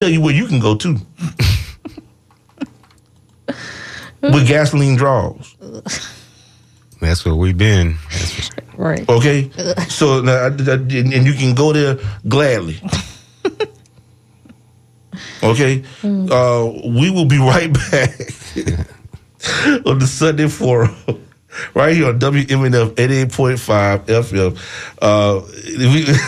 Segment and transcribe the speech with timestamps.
[0.00, 0.96] tell you where you can go too.
[4.22, 5.56] With gasoline draws.
[7.00, 7.96] That's where we've been.
[8.76, 9.08] Right.
[9.08, 9.50] Okay?
[9.88, 11.98] So, now, I- I- and and you can go there
[12.28, 12.80] gladly.
[15.42, 15.82] Okay?
[16.04, 18.10] Uh, we will be right back
[19.86, 20.94] on the Sunday Forum.
[21.74, 24.58] Right here on WMNF 88.5 FM.
[25.02, 25.40] Uh,
[25.76, 26.06] we-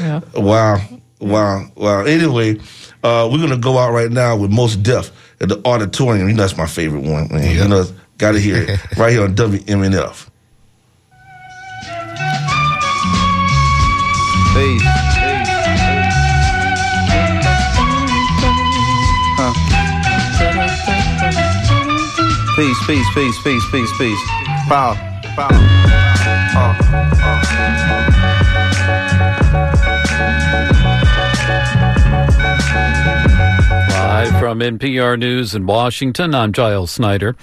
[0.00, 0.20] Yeah.
[0.36, 0.76] Wow,
[1.20, 2.04] wow, wow.
[2.04, 2.58] Anyway,
[3.02, 6.28] uh, we're gonna go out right now with Mos Def at the auditorium.
[6.28, 7.28] You know that's my favorite one.
[7.30, 7.54] Man.
[7.54, 7.84] You know,
[8.18, 10.28] gotta hear it right here on WMNF.
[14.54, 15.08] Peace.
[22.56, 24.20] Peace, peace, peace, peace, peace, peace.
[24.68, 24.96] Power,
[25.36, 25.77] power.
[34.18, 37.34] Live from NPR News in Washington, I'm Giles Snyder.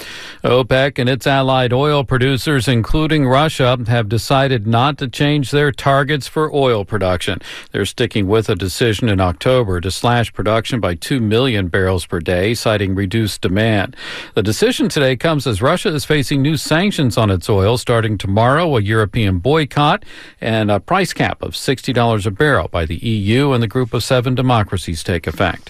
[0.43, 6.27] OPEC and its allied oil producers, including Russia, have decided not to change their targets
[6.27, 7.41] for oil production.
[7.71, 12.19] They're sticking with a decision in October to slash production by 2 million barrels per
[12.19, 13.95] day, citing reduced demand.
[14.33, 18.77] The decision today comes as Russia is facing new sanctions on its oil starting tomorrow,
[18.77, 20.03] a European boycott,
[20.41, 24.03] and a price cap of $60 a barrel by the EU and the Group of
[24.03, 25.69] Seven democracies take effect.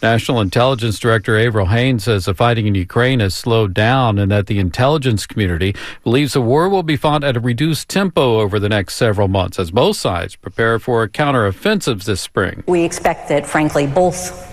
[0.00, 4.46] National Intelligence Director Avril Haines says the fighting in Ukraine has slowed down and that
[4.46, 5.74] the intelligence community
[6.04, 9.58] believes the war will be fought at a reduced tempo over the next several months
[9.58, 12.62] as both sides prepare for counteroffensives this spring.
[12.66, 14.52] We expect that, frankly, both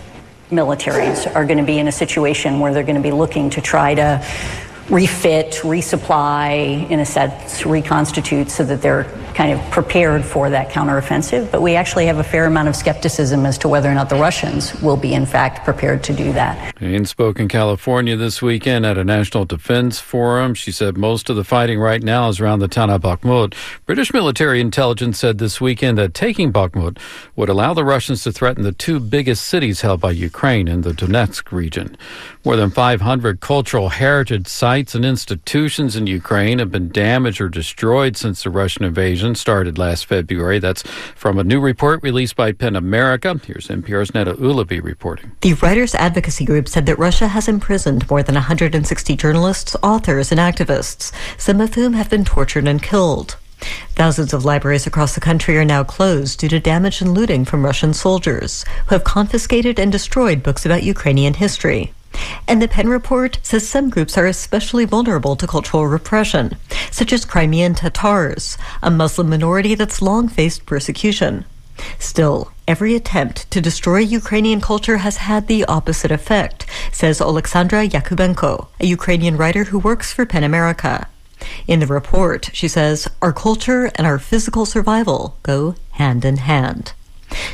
[0.52, 3.62] militaries are going to be in a situation where they're going to be looking to
[3.62, 4.26] try to
[4.90, 11.50] refit, resupply, in a sense, reconstitute so that they're kind of prepared for that counteroffensive.
[11.52, 14.18] But we actually have a fair amount of skepticism as to whether or not the
[14.18, 16.82] Russians will be, in fact, prepared to do that.
[16.82, 17.06] In
[17.48, 20.54] California this weekend at a national defense forum.
[20.54, 23.54] She said most of the fighting right now is around the town of Bakhmut.
[23.86, 26.98] British military intelligence said this weekend that taking Bakhmut
[27.36, 30.92] would allow the Russians to threaten the two biggest cities held by Ukraine in the
[30.92, 31.98] Donetsk region.
[32.44, 38.18] More than 500 cultural heritage sites and institutions in Ukraine have been damaged or destroyed
[38.18, 40.58] since the Russian invasion started last February.
[40.58, 40.82] That's
[41.16, 43.40] from a new report released by PEN America.
[43.46, 45.32] Here's NPR's Neda Ulaby reporting.
[45.42, 50.40] The Writers Advocacy Group said that Russia has imprisoned more than 160 journalists, authors, and
[50.40, 53.38] activists, some of whom have been tortured and killed.
[53.90, 57.64] Thousands of libraries across the country are now closed due to damage and looting from
[57.64, 61.94] Russian soldiers, who have confiscated and destroyed books about Ukrainian history.
[62.48, 66.58] And the PEN report says some groups are especially vulnerable to cultural repression,
[66.92, 71.46] such as Crimean Tatars, a Muslim minority that's long faced persecution.
[72.00, 78.68] Still, every attempt to destroy Ukrainian culture has had the opposite effect, says Oleksandra Yakubenko,
[78.80, 81.08] a Ukrainian writer who works for PEN America.
[81.68, 86.94] In the report, she says, our culture and our physical survival go hand in hand.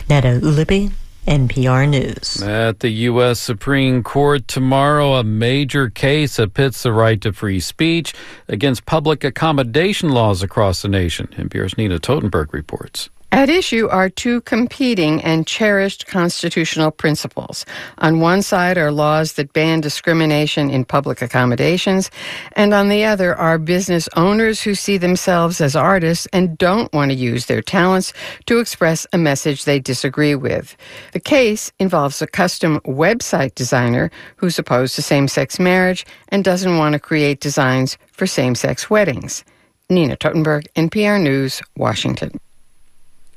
[0.09, 0.91] Neda Ulaby,
[1.29, 2.41] NPR News.
[2.41, 3.39] At the U.S.
[3.39, 8.15] Supreme Court tomorrow, a major case that pits the right to free speech
[8.47, 11.27] against public accommodation laws across the nation.
[11.37, 13.11] NPR's Nina Totenberg reports.
[13.31, 17.63] At issue are two competing and cherished constitutional principles.
[17.99, 22.09] On one side are laws that ban discrimination in public accommodations,
[22.53, 27.11] and on the other are business owners who see themselves as artists and don't want
[27.11, 28.13] to use their talents
[28.47, 30.75] to express a message they disagree with.
[31.13, 36.79] The case involves a custom website designer who's opposed to same sex marriage and doesn't
[36.79, 39.45] want to create designs for same sex weddings.
[39.87, 42.39] Nina Totenberg, NPR News, Washington.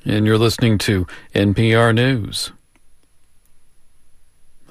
[0.05, 2.53] And you're listening to NPR News.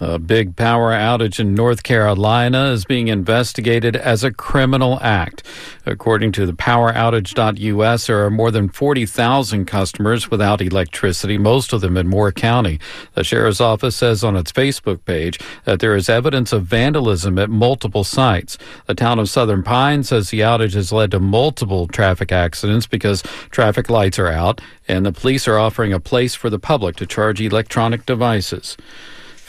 [0.03, 5.43] A big power outage in North Carolina is being investigated as a criminal act.
[5.85, 11.97] According to the poweroutage.us, there are more than 40,000 customers without electricity, most of them
[11.97, 12.79] in Moore County.
[13.13, 17.51] The sheriff's office says on its Facebook page that there is evidence of vandalism at
[17.51, 18.57] multiple sites.
[18.87, 23.21] The town of Southern Pine says the outage has led to multiple traffic accidents because
[23.51, 27.05] traffic lights are out and the police are offering a place for the public to
[27.05, 28.77] charge electronic devices.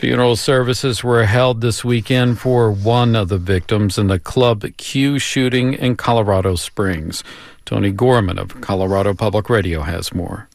[0.03, 5.21] Funeral services were held this weekend for one of the victims in the Club Q
[5.21, 7.23] shooting in Colorado Springs.
[7.67, 10.49] Tony Gorman of Colorado Public Radio has more.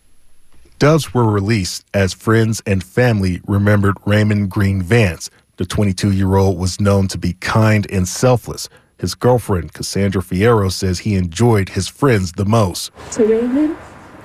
[0.80, 5.30] Doves were released as friends and family remembered Raymond Green Vance.
[5.56, 8.68] The 22 year old was known to be kind and selfless.
[8.98, 12.92] His girlfriend, Cassandra Fierro, says he enjoyed his friends the most.
[13.12, 13.78] So, Raymond,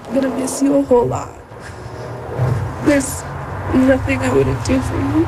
[0.03, 1.39] I'm gonna miss you a whole lot.
[2.87, 3.23] There's
[3.75, 5.27] nothing I wouldn't do for you.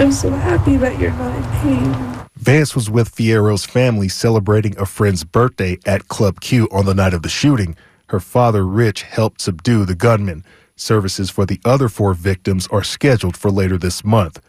[0.00, 2.26] I'm so happy that you're not in pain.
[2.36, 7.12] Vance was with Fierro's family celebrating a friend's birthday at Club Q on the night
[7.12, 7.76] of the shooting.
[8.06, 10.44] Her father, Rich, helped subdue the gunman.
[10.74, 14.40] Services for the other four victims are scheduled for later this month.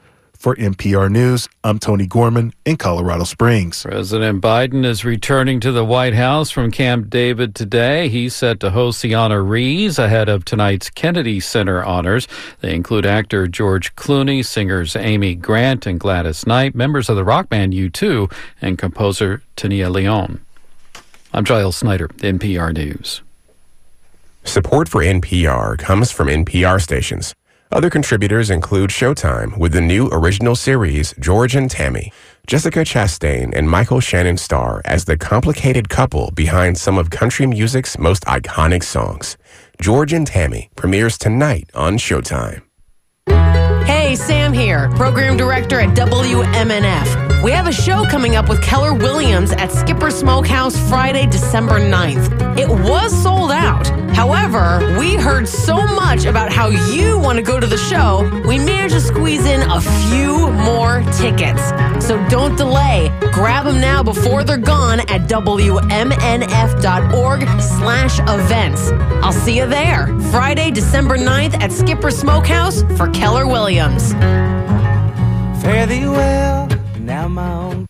[0.42, 3.84] For NPR News, I'm Tony Gorman in Colorado Springs.
[3.84, 8.10] President Biden is returning to the White House from Camp David today.
[8.10, 12.28] He's set to host the honorees ahead of tonight's Kennedy Center honors.
[12.62, 17.48] They include actor George Clooney, singers Amy Grant and Gladys Knight, members of the rock
[17.48, 18.34] band U2,
[18.64, 20.44] and composer Tania Leon.
[21.34, 23.22] I'm Giles Snyder, NPR News.
[24.44, 27.36] Support for NPR comes from NPR stations.
[27.74, 32.12] Other contributors include Showtime with the new original series George and Tammy,
[32.46, 37.98] Jessica Chastain and Michael Shannon star as the complicated couple behind some of country music's
[37.98, 39.38] most iconic songs.
[39.80, 42.62] George and Tammy premieres tonight on Showtime.
[43.86, 47.31] Hey, Sam here, program director at WMNF.
[47.44, 52.60] We have a show coming up with Keller Williams at Skipper Smokehouse Friday, December 9th.
[52.60, 53.88] It was sold out.
[54.16, 58.60] However, we heard so much about how you want to go to the show, we
[58.60, 61.70] managed to squeeze in a few more tickets.
[62.06, 63.10] So don't delay.
[63.32, 65.80] Grab them now before they're gone at WMNF.org
[67.60, 68.92] slash events.
[69.24, 70.08] I'll see you there.
[70.30, 74.14] Friday, December 9th at Skipper Smokehouse for Keller Williams.
[75.64, 76.68] Fare thee well,
[77.12, 77.86] now my own.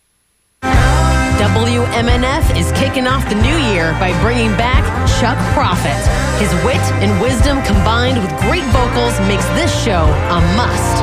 [1.37, 4.81] WMNF is kicking off the new year by bringing back
[5.21, 6.01] Chuck Prophet.
[6.41, 10.95] His wit and wisdom combined with great vocals makes this show a must.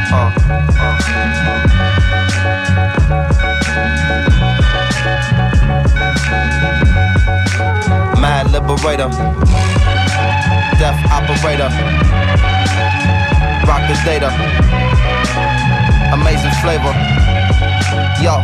[0.10, 0.34] Uh,
[0.80, 0.97] uh.
[8.52, 9.10] Mad liberator,
[10.80, 11.68] death operator,
[13.68, 14.30] rock the data,
[16.14, 16.94] amazing flavor.
[18.24, 18.44] Yo,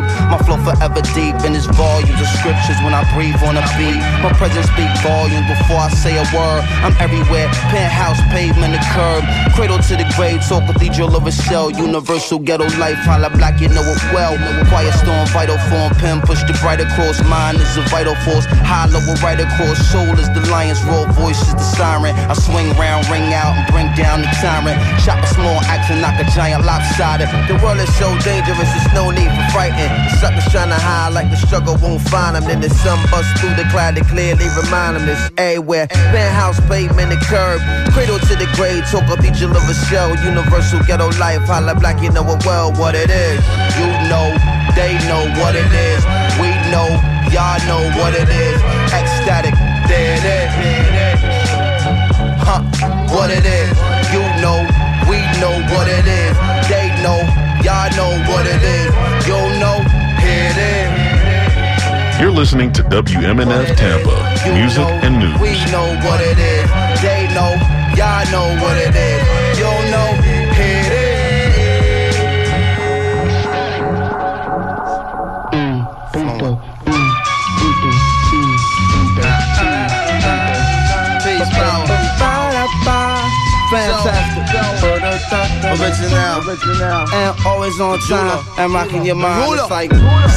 [0.29, 3.99] My flow forever deep in its volumes of scriptures when I breathe on a beat.
[4.23, 6.63] My presence speak volumes before I say a word.
[6.85, 9.23] I'm everywhere, penthouse, pavement, the curb,
[9.55, 12.97] cradle to the grave, talk cathedral of a shell, universal ghetto life.
[13.03, 14.33] Holla black, you know it well.
[14.69, 17.21] Quiet storm, vital form, pen push the bright across.
[17.27, 19.77] Mind is a vital force, hollow right across.
[19.91, 22.15] Soul is the lion's raw voice is the siren.
[22.15, 24.79] I swing round, ring out, and bring down the tyrant.
[25.03, 27.27] Chop a small axe and knock a giant lopsided.
[27.47, 29.90] The world is so dangerous, there's no need for fighting.
[30.19, 32.45] Suckers trying to hide like the struggle won't find them.
[32.45, 35.87] Then the sun busts through the cloud to clearly remind them it's everywhere.
[35.87, 37.61] Penthouse, pavement, the curb.
[37.93, 40.13] Cradle to the grave, talk up each of a shell.
[40.23, 43.41] Universal ghetto life, holla black, you know it well what it is.
[43.79, 44.29] You know,
[44.77, 46.01] they know what it is.
[46.37, 46.87] We know,
[47.33, 48.59] y'all know what it is.
[48.93, 49.55] Ecstatic,
[49.89, 50.51] there it is.
[52.45, 52.61] Huh,
[53.09, 53.73] what it is.
[54.13, 54.61] You know,
[55.09, 56.35] we know what it is.
[56.69, 57.19] They know,
[57.63, 58.91] y'all know what it is.
[59.27, 59.77] You know,
[60.19, 62.19] here it is.
[62.19, 64.15] You're listening to WMNF Tampa,
[64.53, 65.39] music and news.
[65.39, 66.69] We know what it is.
[67.01, 67.55] They know,
[67.97, 69.57] y'all know what it is.
[69.57, 70.09] You know,
[70.57, 71.11] here it is.
[81.23, 81.87] Peace, power.
[83.71, 84.40] Fantastic.
[85.63, 87.05] Original.
[87.13, 88.43] And always on time.
[88.57, 89.59] And rocking your mind.
[89.59, 89.91] It's like.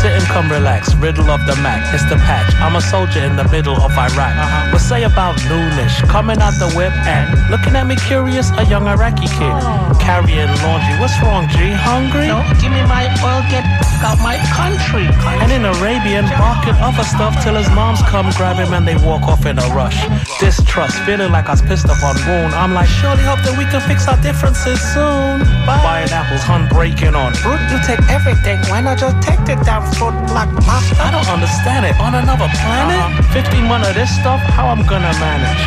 [0.04, 2.52] Sit and come relax, riddle of the Mac, it's the patch.
[2.60, 4.34] I'm a soldier in the middle of Iraq.
[4.36, 4.72] Uh-huh.
[4.72, 8.86] What say about noonish, coming out the whip and looking at me curious, a young
[8.86, 9.54] Iraqi kid.
[9.54, 9.96] Oh.
[10.02, 11.70] Carrying laundry, what's wrong, G?
[11.72, 12.26] Hungry?
[12.26, 13.64] No, give me my oil, get
[14.02, 15.06] out my country.
[15.40, 19.22] And in Arabian, barking other stuff till his moms come grab him and they walk
[19.30, 19.96] off in a rush.
[20.40, 22.52] Distrust, feeling like I was pissed off on wound.
[22.52, 27.13] I'm like, surely hope that we can fix our differences soon Buying apples, hun breaking
[27.13, 27.61] on fruit.
[27.69, 30.97] You take everything, why not just take the damn fruit like pasta?
[30.97, 31.93] I don't understand it.
[32.01, 32.97] On another planet?
[33.33, 35.61] 15 months of this stuff, how I'm gonna manage?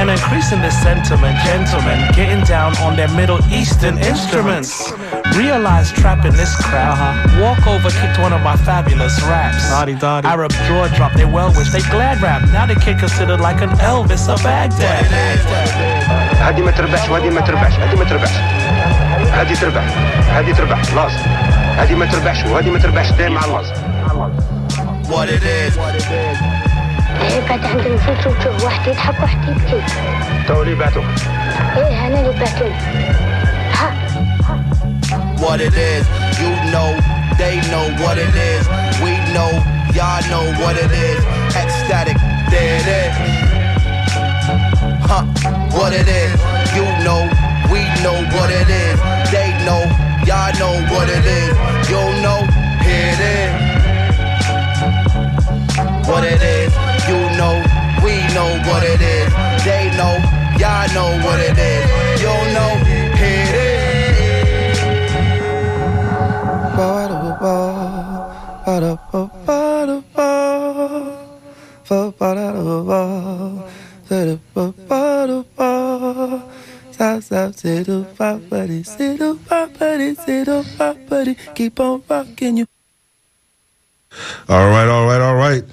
[0.00, 4.92] And increasing this sentiment, gentlemen, getting down on their Middle Eastern instruments.
[5.36, 6.96] Realize trapping this crowd.
[7.40, 9.64] Walk over, kicked one of my fabulous raps.
[10.24, 12.42] Arab jaw drop, they well wish, they glad rap.
[12.52, 15.04] Now they get considered like an Elvis of Baghdad.
[16.44, 18.57] هذه ما تربحش وهذه ما تربحش هذه ما تربحش
[19.39, 19.83] هذه تربح
[20.29, 21.17] هذه تربح لازم
[21.77, 23.73] هذه ما تربحش وهذه ما تربحش دايما على لازم
[25.09, 25.77] What it is.
[27.47, 29.81] قاعد عندنا فلوس وتشوف واحد يضحك واحد يبكي
[30.47, 31.03] تو اللي بعتوك
[31.77, 32.73] إيه أنا اللي بعتوني
[33.73, 33.93] ها
[35.37, 36.05] What it is.
[36.41, 36.89] You know,
[37.41, 38.63] they know what it is.
[39.03, 39.51] We know,
[39.97, 41.21] y'all know what it is.
[41.63, 42.17] Ecstatic,
[42.51, 43.13] there it is.
[45.09, 45.23] Huh,
[45.77, 46.33] what it is.
[46.77, 47.21] You know,
[47.71, 48.97] we know what it is.
[49.31, 49.81] They know,
[50.25, 51.53] y'all know what it is.
[51.89, 52.39] You know,
[52.85, 53.51] here it is.
[56.09, 56.71] What it is.
[57.09, 57.55] You know,
[58.03, 59.29] we know what it is.
[59.63, 60.13] They know,
[60.61, 61.85] y'all know what it is.
[62.21, 62.71] You know,
[63.21, 63.79] here it is.
[81.55, 82.67] Keep on rocking you.
[84.47, 85.63] All right, all right, all right.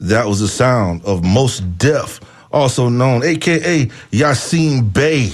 [0.00, 2.20] That was the sound of Mos Def,
[2.52, 5.30] also known, aka Yasiin Bey,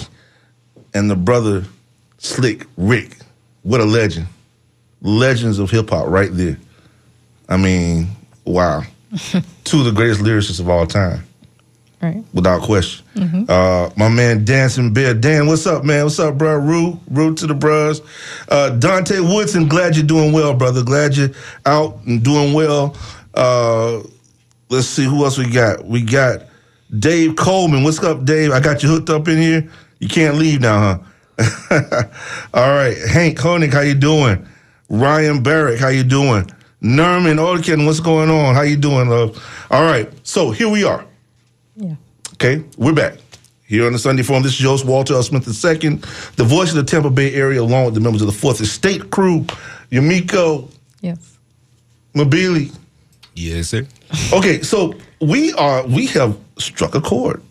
[0.94, 1.64] and the brother
[2.18, 3.16] Slick Rick.
[3.62, 4.26] What a legend.
[5.02, 6.58] Legends of hip hop right there.
[7.48, 8.08] I mean,
[8.44, 8.82] wow.
[9.64, 11.24] Two of the greatest lyricists of all time,
[12.02, 12.24] Right.
[12.32, 13.04] without question.
[13.14, 13.44] Mhm.
[13.50, 15.12] Uh, my man Dancing Bear.
[15.12, 16.04] Dan, what's up, man?
[16.04, 16.56] What's up, bro?
[16.56, 18.00] Rue, Rue to the bros.
[18.48, 20.82] Uh, Dante Woodson, glad you're doing well, brother.
[20.82, 21.28] Glad you're
[21.66, 22.96] out and doing well.
[23.34, 23.98] Uh,
[24.70, 25.84] let's see who else we got.
[25.84, 26.44] We got
[26.98, 27.84] Dave Coleman.
[27.84, 28.50] What's up, Dave?
[28.50, 29.68] I got you hooked up in here.
[29.98, 31.02] You can't leave now,
[31.38, 32.02] huh?
[32.54, 34.46] All right, Hank Honig, how you doing?
[34.88, 36.50] Ryan Barrick, how you doing?
[36.82, 38.54] Nerman Olkin, what's going on?
[38.54, 39.38] How you doing, love?
[39.70, 41.04] All right, so here we are.
[41.80, 41.94] Yeah.
[42.34, 43.14] Okay, we're back.
[43.66, 45.22] Here on the Sunday Forum, this is Joseph Walter L.
[45.22, 46.00] Smith II,
[46.36, 49.10] the voice of the Tampa Bay area, along with the members of the Fourth Estate
[49.10, 49.46] crew,
[49.90, 50.70] Yamiko.
[51.00, 51.38] Yes.
[52.14, 52.76] Mabili.
[53.34, 53.86] Yes, sir.
[54.32, 57.42] Okay, so we are we have struck a chord,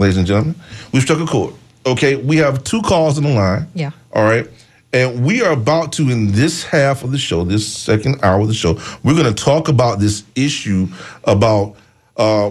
[0.00, 0.56] ladies and gentlemen.
[0.92, 1.54] We've struck a chord.
[1.86, 3.68] Okay, we have two calls in the line.
[3.74, 3.90] Yeah.
[4.12, 4.48] All right.
[4.92, 8.48] And we are about to, in this half of the show, this second hour of
[8.48, 10.88] the show, we're going to talk about this issue
[11.24, 11.76] about
[12.16, 12.50] uh,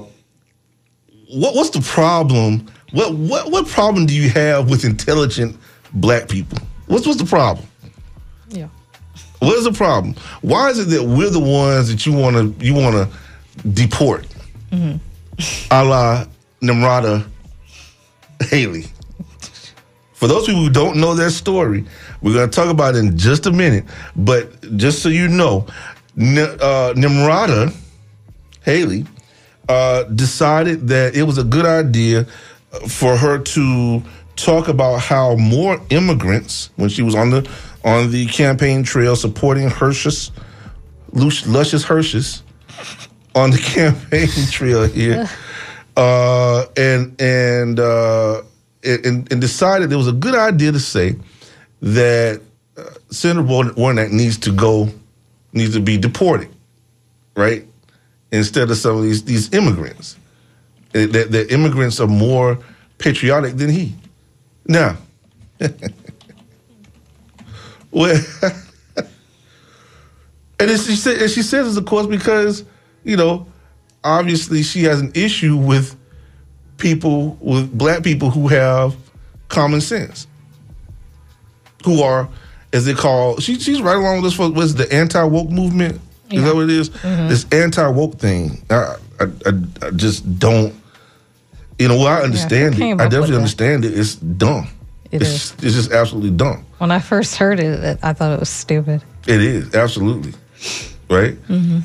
[1.29, 2.65] what what's the problem?
[2.91, 5.57] What what what problem do you have with intelligent
[5.93, 6.57] black people?
[6.87, 7.65] What's what's the problem?
[8.49, 8.67] Yeah.
[9.39, 10.15] What is the problem?
[10.41, 14.25] Why is it that we're the ones that you want to you want to deport,
[14.71, 14.97] Mm-hmm.
[15.71, 16.25] a la
[16.61, 17.25] Nimrata
[18.49, 18.85] Haley?
[20.13, 21.85] For those people who don't know that story,
[22.21, 23.85] we're going to talk about it in just a minute.
[24.17, 25.65] But just so you know,
[26.17, 27.73] N- uh, Nimrata
[28.65, 29.05] Haley
[29.69, 32.25] uh, decided that it was a good idea
[32.87, 34.03] for her to
[34.35, 37.49] talk about how more immigrants, when she was on the
[37.85, 42.41] on the campaign trail supporting Lush, Luscious Hershes
[43.35, 45.29] on the campaign trail here,
[45.97, 48.41] uh, and and, uh,
[48.83, 51.15] and and decided it was a good idea to say
[51.81, 52.41] that
[52.77, 54.89] uh, Senator Warn- Warnock needs to go,
[55.53, 56.49] needs to be deported,
[57.35, 57.65] right?
[58.31, 60.17] Instead of some of these these immigrants,
[60.91, 62.59] that that immigrants are more
[62.97, 63.95] patriotic than he.
[64.67, 64.97] Now,
[67.91, 68.23] well,
[70.59, 72.63] and she said, and she says this, of course, because
[73.03, 73.47] you know,
[74.03, 75.95] obviously, she has an issue with
[76.77, 78.95] people with black people who have
[79.47, 80.27] common sense,
[81.85, 82.29] who are,
[82.73, 84.33] as they call, she, she's right along with this.
[84.33, 86.01] For, what's the anti woke movement?
[86.31, 86.89] Is that what it is?
[86.89, 87.29] Mhm.
[87.29, 88.63] This anti woke thing.
[88.69, 89.51] I, I, I,
[89.87, 90.73] I just don't.
[91.77, 93.03] You know, well, I understand came it.
[93.03, 93.37] I definitely that?
[93.37, 93.97] understand it.
[93.97, 94.67] It's dumb.
[95.11, 95.51] It it's, is.
[95.63, 96.65] It's just absolutely dumb.
[96.77, 99.01] When I first heard it, I thought it was stupid.
[99.27, 100.33] It is absolutely
[101.09, 101.35] right.
[101.47, 101.79] Mm-hmm.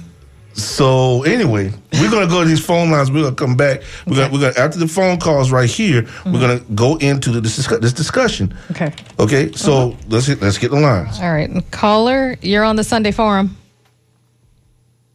[0.55, 3.11] So anyway, we're gonna go to these phone lines.
[3.11, 3.83] We're gonna come back.
[4.07, 6.07] We're gonna we're gonna after the phone calls right here.
[6.25, 8.55] We're gonna go into the, this, this discussion.
[8.71, 8.93] Okay.
[9.19, 11.19] Okay, so let's hit, let's get the lines.
[11.21, 11.51] All right.
[11.73, 13.57] Caller, you're on the Sunday Forum.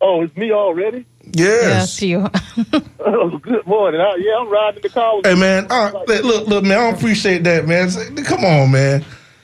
[0.02, 1.06] Oh, it's me already?
[1.24, 2.00] Yes.
[2.00, 2.30] Yes, you.
[3.00, 4.00] Oh, good morning.
[4.02, 5.20] I, yeah, I'm riding the car.
[5.24, 6.78] Hey man, uh, look, look, look, man.
[6.78, 7.90] I don't appreciate that, man.
[7.90, 9.04] Say- Come on, man.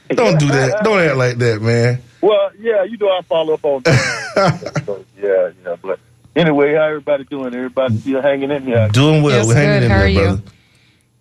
[0.09, 0.83] Don't do that.
[0.83, 2.01] Don't act like that, man.
[2.21, 4.83] Well, yeah, you know I follow up on that.
[4.85, 5.75] so, yeah, yeah.
[5.81, 5.99] But
[6.35, 7.55] anyway, how everybody doing?
[7.55, 8.89] Everybody still hanging in there?
[8.89, 9.37] Doing well.
[9.37, 9.83] Yes, We're hanging good.
[9.85, 10.41] in How there, brother.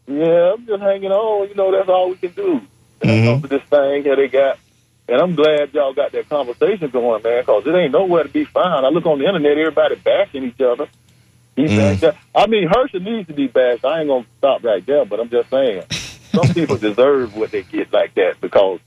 [0.07, 1.49] Yeah, I'm just hanging on.
[1.49, 2.61] You know, that's all we can do.
[3.03, 3.49] Mhm.
[3.49, 4.59] This thing here they got.
[5.09, 8.45] And I'm glad y'all got that conversation going, man, because it ain't nowhere to be
[8.47, 8.87] found.
[8.87, 10.89] I look on the internet, everybody bashing each other.
[11.57, 12.01] He Mm.
[12.01, 12.17] bashed.
[12.35, 13.85] I mean, Herschel needs to be bashed.
[13.85, 15.85] I ain't going to stop right there, but I'm just saying.
[16.35, 18.81] Some people deserve what they get like that because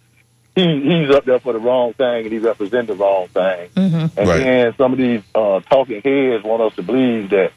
[0.56, 3.70] he, he's up there for the wrong thing and he represents the wrong thing.
[3.76, 4.20] Mm-hmm.
[4.20, 4.44] And Right.
[4.44, 7.52] then some of these uh, talking heads want us to believe that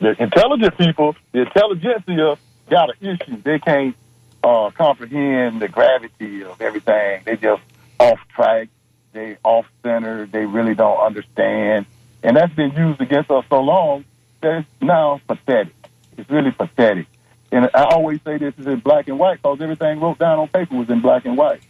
[0.00, 3.40] the intelligent people, the intelligentsia, got an issue.
[3.42, 3.96] They can't
[4.44, 7.22] uh, comprehend the gravity of everything.
[7.24, 7.62] They just
[8.00, 8.68] off track.
[9.12, 10.26] They off center.
[10.26, 11.86] They really don't understand.
[12.22, 14.04] And that's been used against us so long
[14.40, 15.74] that it's now pathetic.
[16.16, 17.06] It's really pathetic.
[17.52, 20.48] And I always say this is in black and white because everything wrote down on
[20.48, 21.60] paper was in black and white.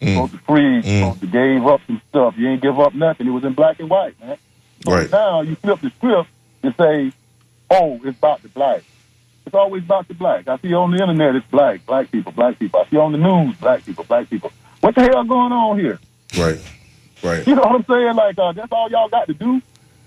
[0.00, 0.14] Mm.
[0.14, 1.00] Supposed to freeze, mm.
[1.00, 2.34] supposed to gave up some stuff.
[2.36, 3.26] You ain't give up nothing.
[3.26, 4.38] It was in black and white, man.
[4.86, 5.10] Right.
[5.10, 6.28] Now you flip the script
[6.62, 7.12] and say,
[7.70, 8.82] "Oh, it's about the black."
[9.46, 10.48] It's always about the black.
[10.48, 12.80] I see on the internet it's black, black people, black people.
[12.80, 14.52] I see on the news black people, black people.
[14.80, 15.98] What the hell going on here?
[16.38, 16.60] Right.
[17.22, 17.46] Right.
[17.46, 18.14] You know what I'm saying?
[18.14, 19.60] Like uh, that's all y'all got to do.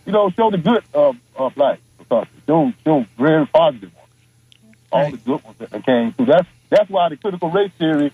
[0.05, 2.41] You know, show the good of uh, black or something.
[2.47, 4.75] Show show very positive ones.
[4.91, 6.27] All the good ones that came through.
[6.27, 8.11] That's that's why the critical race theory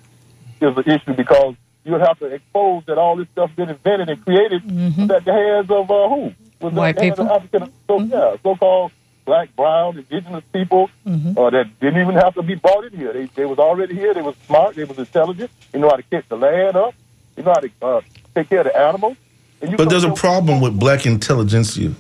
[0.62, 4.24] is an issue because you'll have to expose that all this stuff been invented and
[4.26, 5.12] created Mm-hmm.
[5.12, 6.34] at the hands of uh, who?
[6.62, 7.62] Was White the hands of people.
[7.62, 8.92] African, so, yeah, so-called
[9.26, 11.38] black, brown, indigenous people Mhm.
[11.38, 13.12] uh, that didn't even have to be brought in here.
[13.14, 14.14] They they was already here.
[14.14, 14.76] They was smart.
[14.76, 15.50] They was intelligent.
[15.72, 16.94] They know how to catch the land up.
[17.36, 18.02] They know how to uh,
[18.36, 19.18] take care of the animals.
[19.62, 21.92] And you But there's a problem with black intelligentsia.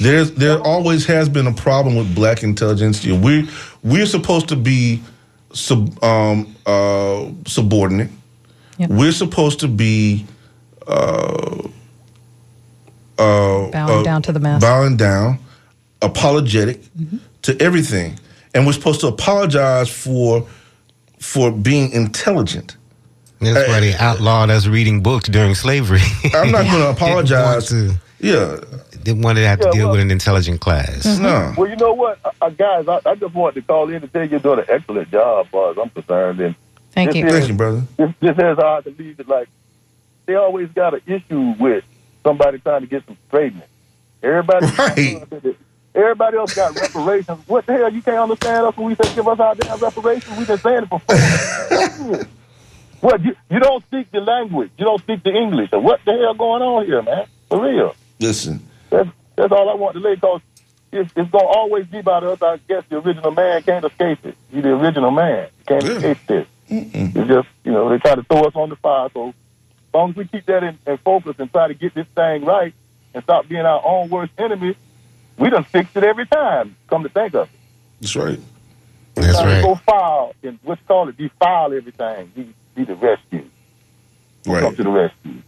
[0.00, 3.14] There's there always has been a problem with black intelligentsia.
[3.14, 3.48] We
[3.82, 5.00] we're supposed to be
[5.52, 8.10] sub, um, uh, subordinate.
[8.78, 8.90] Yep.
[8.90, 10.26] We're supposed to be
[10.86, 11.62] uh,
[13.18, 14.66] uh, Bowing uh, down to the master.
[14.66, 15.38] bowing down,
[16.02, 16.80] apologetic
[17.42, 18.18] to everything,
[18.54, 20.46] and we're supposed to apologize for
[21.18, 22.76] for being intelligent.
[23.40, 26.00] That's why they outlawed us reading books during slavery.
[26.34, 27.68] I'm not going to apologize.
[27.68, 31.18] Didn't want Yeah, to, didn't want to have to deal well- with an intelligent class.
[31.18, 31.52] no.
[31.56, 34.10] Well, you know what, uh, uh, guys, I, I just wanted to call in and
[34.12, 36.40] tell you you're doing an excellent job, as far as I'm concerned.
[36.40, 36.54] And
[36.92, 37.26] Thank you.
[37.26, 37.82] is- Thank you, brother.
[37.98, 39.48] This, this is hard to leave it like
[40.24, 41.84] they always got an issue with
[42.24, 43.62] somebody trying to get some straightening.
[44.22, 45.56] Everybody, Right.
[45.96, 47.38] Everybody else got reparations.
[47.46, 47.92] What the hell?
[47.92, 50.36] You can't understand us when we say give us our damn reparations.
[50.38, 52.26] We've been saying it for four.
[53.00, 54.70] What you, you don't speak the language.
[54.78, 55.70] You don't speak the English.
[55.70, 57.26] So what the hell going on here, man?
[57.48, 57.94] For real.
[58.18, 60.40] Listen, That's that's all I want to lay because
[60.92, 62.38] it's, it's gonna always be about us.
[62.40, 64.34] I guess the original man can't escape it.
[64.50, 65.48] He's the original man.
[65.66, 65.96] Can't Yeah.
[65.96, 66.46] escape this.
[66.68, 69.08] It's just you know they try to throw us on the fire.
[69.12, 69.34] So as
[69.94, 72.72] long as we keep that in, in focus and try to get this thing right
[73.14, 74.74] and stop being our own worst enemy,
[75.38, 76.76] we done fixed it every time.
[76.88, 77.54] Come to think of it,
[78.00, 78.38] that's right.
[79.14, 79.62] That's right.
[79.62, 82.30] go file and what's called it defile everything.
[82.34, 83.48] Be, be the rescue.
[84.44, 85.42] Come Right, to the rescue.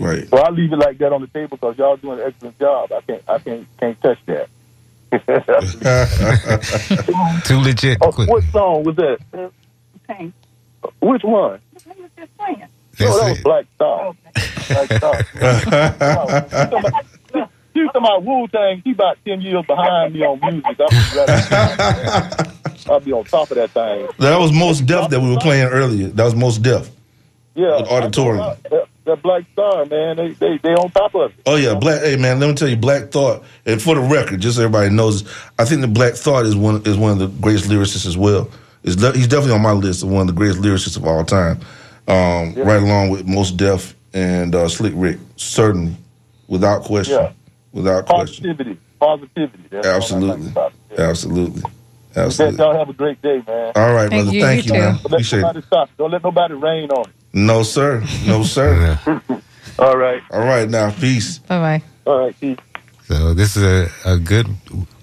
[0.00, 0.28] right.
[0.28, 2.90] So I leave it like that on the table because y'all doing an excellent job.
[2.92, 4.48] I can't I can't can't touch that.
[7.44, 7.98] Too legit.
[8.00, 8.28] Oh, Quick.
[8.28, 9.18] what song was that?
[11.00, 11.60] Which one?
[11.72, 13.44] That's no, that was it.
[13.44, 14.12] Black Star.
[17.74, 18.82] Was talking about Wu Tang.
[18.84, 20.76] She about ten years behind me on music.
[20.80, 22.46] I'm
[22.90, 24.08] I'll be on top of that thing.
[24.18, 26.08] That was Mos Def that we were playing earlier.
[26.08, 26.90] That was Mos Def.
[27.54, 28.56] Yeah, auditorium.
[28.70, 31.36] That, that Black Star, man, they they they on top of it.
[31.46, 32.02] Oh yeah, black.
[32.02, 33.44] Hey man, let me tell you, Black Thought.
[33.64, 35.24] And for the record, just so everybody knows,
[35.58, 38.50] I think the Black Thought is one is one of the greatest lyricists as well.
[38.82, 41.60] Is he's definitely on my list of one of the greatest lyricists of all time,
[42.08, 45.96] um, right along with Mos Def and uh, Slick Rick, certainly,
[46.48, 47.32] without question, Yeah.
[47.74, 48.44] Without question.
[48.46, 49.62] Positivity, positivity.
[49.70, 50.52] That's like Absolutely,
[50.96, 51.72] absolutely, Bet
[52.16, 52.58] absolutely.
[52.58, 53.72] y'all have a great day, man.
[53.76, 54.30] All right, brother.
[54.30, 54.80] Thank you, man.
[54.82, 55.42] Don't let Appreciate it.
[55.42, 55.90] nobody stop.
[55.98, 57.14] Don't let nobody rain on it.
[57.34, 58.98] No sir, no sir.
[59.78, 60.70] All right, all right.
[60.70, 61.38] Now, peace.
[61.38, 61.82] Bye bye.
[62.06, 62.58] All right, peace.
[63.06, 64.46] So this is a, a good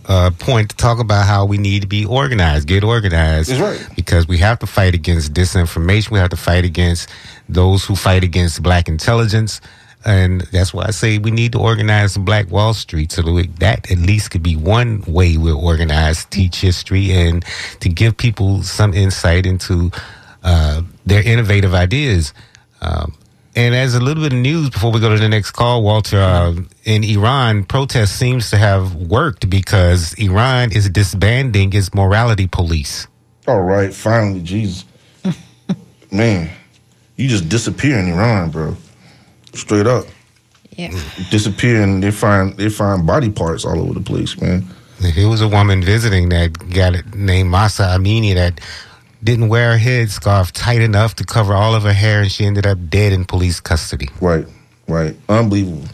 [0.08, 3.50] uh, point to talk about how we need to be organized, get organized.
[3.50, 3.96] That's right.
[3.98, 6.12] Because we have to fight against disinformation.
[6.12, 7.10] We have to fight against
[7.50, 9.60] those who fight against black intelligence.
[10.04, 13.48] And that's why I say we need to organize Black Wall Street so that we,
[13.60, 17.46] that at least could be one way we're organized, teach history, and
[17.82, 19.92] to give people some insight into
[20.44, 22.34] uh, their innovative ideas.
[22.82, 23.16] Um,
[23.56, 26.20] and as a little bit of news before we go to the next call, Walter,
[26.20, 33.08] uh, in Iran, protest seems to have worked because Iran is disbanding its morality police.
[33.48, 34.86] All right, finally, Jesus.
[36.12, 36.50] Man,
[37.18, 38.78] you just disappear in Iran, bro.
[39.54, 40.06] Straight up.
[40.78, 40.92] Yeah.
[41.30, 44.66] Disappear and they find they find body parts all over the place, man.
[45.00, 48.60] There was a woman visiting that got it named Mahsa Amini that
[49.24, 52.66] didn't wear a headscarf tight enough to cover all of her hair, and she ended
[52.66, 54.08] up dead in police custody.
[54.20, 54.46] Right,
[54.88, 55.16] right.
[55.28, 55.88] Unbelievable.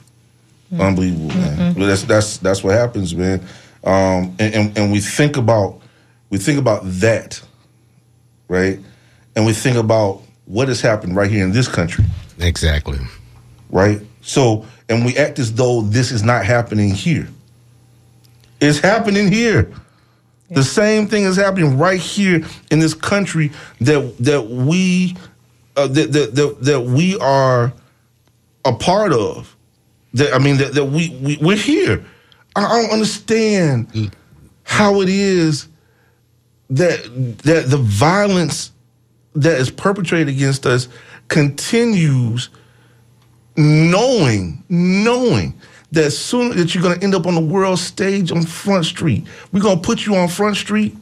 [0.77, 1.73] Unbelievable, man.
[1.73, 3.39] But that's that's that's what happens, man.
[3.83, 5.81] Um, and, and and we think about
[6.29, 7.41] we think about that,
[8.49, 8.79] right?
[9.35, 12.03] And we think about what has happened right here in this country.
[12.39, 12.99] Exactly.
[13.69, 14.01] Right?
[14.21, 17.27] So and we act as though this is not happening here.
[18.59, 19.71] It's happening here.
[20.49, 23.51] The same thing is happening right here in this country
[23.81, 25.17] that that we
[25.75, 27.73] uh, that, that that that we are
[28.63, 29.55] a part of.
[30.13, 32.05] That I mean that, that we, we we're here.
[32.55, 34.15] I, I don't understand
[34.63, 35.67] how it is
[36.69, 37.03] that
[37.43, 38.71] that the violence
[39.35, 40.87] that is perpetrated against us
[41.27, 42.49] continues
[43.57, 45.53] knowing knowing
[45.91, 49.25] that soon that you're going to end up on the world stage on front street
[49.51, 50.95] we're going to put you on front street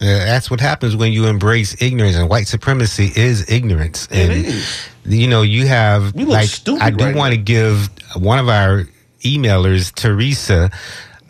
[0.00, 4.06] Uh, that's what happens when you embrace ignorance, and white supremacy is ignorance.
[4.12, 4.88] It and is.
[5.04, 8.38] you know, you have We look like stupid I do right want to give one
[8.38, 8.84] of our
[9.24, 10.70] emailers, Teresa,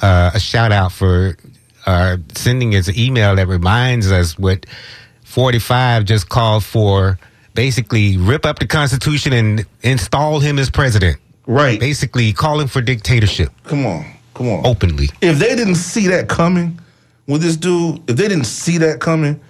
[0.02, 1.38] uh, a shout out for
[1.86, 4.66] uh, sending us an email that reminds us what
[5.24, 7.18] 45 just called for.
[7.58, 11.18] Basically, rip up the Constitution and install him as president.
[11.44, 11.80] Right.
[11.80, 13.50] Basically, calling for dictatorship.
[13.64, 14.64] Come on, come on.
[14.64, 15.10] Openly.
[15.20, 16.78] if they didn't see that coming
[17.26, 19.40] with this dude, if they didn't see that coming,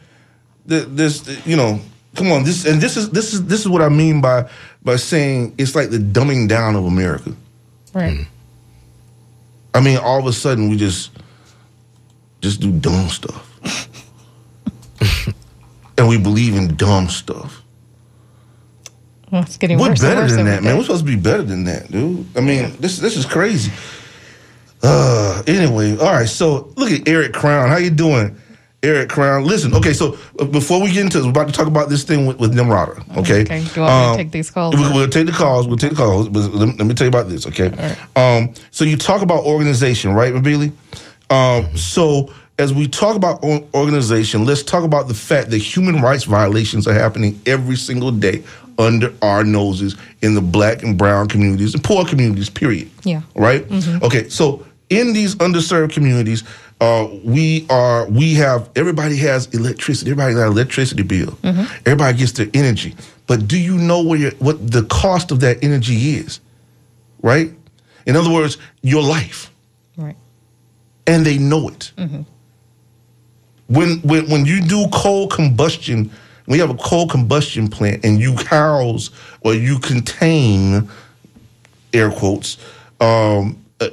[0.64, 1.82] this you know,
[2.16, 4.48] come on, this and this is this is this is what I mean by
[4.82, 7.34] by saying it's like the dumbing down of America.
[7.92, 8.16] Right.
[8.16, 8.22] Hmm.
[9.74, 11.10] I mean, all of a sudden we just
[12.40, 13.44] just do dumb stuff.
[15.98, 17.64] and we believe in dumb stuff.
[19.30, 20.00] Well, it's getting We're worse.
[20.00, 20.76] and better worse than that, man.
[20.76, 22.26] We're supposed to be better than that, dude.
[22.36, 23.70] I mean, this this is crazy.
[24.82, 26.28] Uh, anyway, all right.
[26.28, 27.68] So look at Eric Crown.
[27.68, 28.36] How you doing,
[28.82, 29.44] Eric Crown?
[29.44, 29.92] Listen, okay.
[29.92, 32.38] So uh, before we get into this, we're about to talk about this thing with,
[32.38, 33.00] with Nimrata.
[33.18, 33.42] Okay.
[33.42, 33.64] Okay.
[33.64, 34.74] Do you want me Um, to take these calls?
[34.76, 35.66] we- We'll take the calls.
[35.66, 36.28] We'll take the calls.
[36.28, 37.96] But let, me- let me tell you about this, okay?
[38.14, 40.72] Um, so you talk about organization, right, Mabili?
[41.30, 43.42] Um, so as we talk about
[43.74, 48.42] organization, let's talk about the fact that human rights violations are happening every single day
[48.78, 52.88] under our noses in the black and brown communities and poor communities, period.
[53.04, 53.22] Yeah.
[53.34, 53.68] Right?
[53.68, 54.02] Mhm.
[54.02, 56.44] Okay, so in these underserved communities,
[56.80, 60.10] uh, we are we have everybody has electricity.
[60.12, 61.36] Everybody got an electricity bill.
[61.84, 62.94] Everybody gets their energy.
[63.26, 66.40] But do you know where what the cost of that energy is?
[67.20, 67.52] Right?
[68.06, 69.50] In other words, your life.
[69.96, 70.16] Right.
[71.06, 71.90] And they know it.
[71.98, 72.22] Mm-hmm.
[73.66, 76.10] When when when you do coal combustion,
[76.48, 79.11] when you have a coal combustion plant and you house
[79.42, 80.88] or you contain
[81.92, 82.56] air quotes
[83.00, 83.90] um, uh,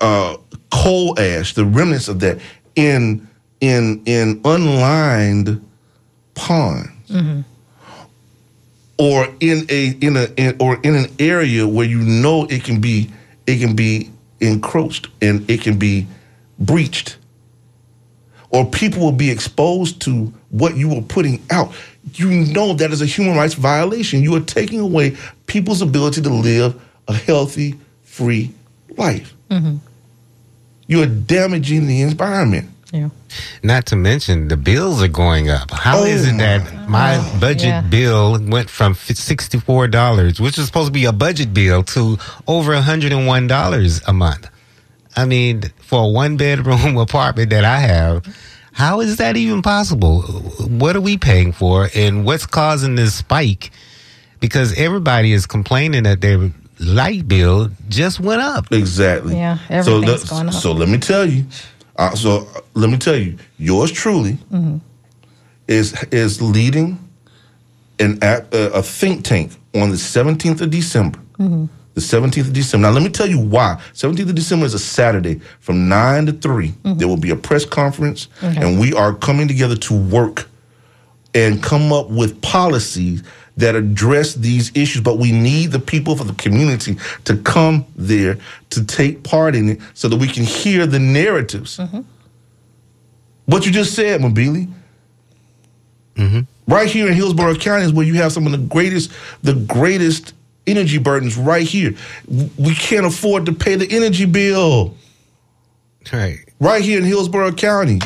[0.00, 0.36] uh,
[0.70, 2.40] coal ash, the remnants of that
[2.76, 3.28] in
[3.60, 5.62] in in unlined
[6.34, 7.40] ponds Mm-hmm.
[8.96, 12.80] or in a in a in, or in an area where you know it can
[12.80, 13.10] be
[13.46, 16.06] it can be encroached and it can be
[16.58, 17.18] breached
[18.48, 21.74] or people will be exposed to what you were putting out
[22.14, 24.22] you know that is a human rights violation.
[24.22, 28.52] You are taking away people's ability to live a healthy, free
[28.96, 29.32] life.
[29.50, 29.76] Mm-hmm.
[30.86, 32.68] You are damaging the environment.
[32.92, 33.08] Yeah.
[33.62, 35.70] Not to mention the bills are going up.
[35.70, 37.80] How is Oh it that my budget yeah.
[37.80, 42.74] bill went from sixty-four dollars, which is supposed to be a budget bill, to over
[42.76, 44.50] hundred and one dollars a month?
[45.16, 48.26] I mean, for a one-bedroom apartment that I have,
[48.72, 50.22] how is that even possible?
[50.22, 53.70] What are we paying for, and what's causing this spike?
[54.40, 58.72] Because everybody is complaining that their light bill just went up.
[58.72, 59.36] Exactly.
[59.36, 60.54] Yeah, So, everything's let- going up.
[60.54, 61.44] so let me tell you.
[61.96, 64.80] Uh, so uh, let me tell you, yours truly Mhm.
[65.68, 66.98] is is leading
[68.00, 71.18] an app, uh, a think tank on the 17th of December.
[71.38, 71.68] Mhm.
[71.94, 72.86] The 17th of December.
[72.88, 73.78] Now, let me tell you why.
[73.92, 76.68] 17th of December is a Saturday from 9 to 3.
[76.68, 76.98] Mm-hmm.
[76.98, 78.56] There will be a press conference, Okay.
[78.62, 80.48] and we are coming together to work
[81.34, 83.22] and come up with policies
[83.58, 85.02] that address these issues.
[85.02, 88.38] But we need the people for the community to come there
[88.70, 91.76] to take part in it so that we can hear the narratives.
[91.76, 92.00] Mm-hmm.
[93.46, 94.72] What you just said, Mabili.
[96.14, 96.40] Mm-hmm.
[96.72, 99.10] Right here in Hillsborough County is where you have some of the greatest,
[99.42, 100.32] the greatest
[100.66, 101.94] energy burdens right here.
[102.28, 104.94] We can't afford to pay the energy bill.
[106.12, 106.38] Right.
[106.60, 108.00] Right here in Hillsborough County.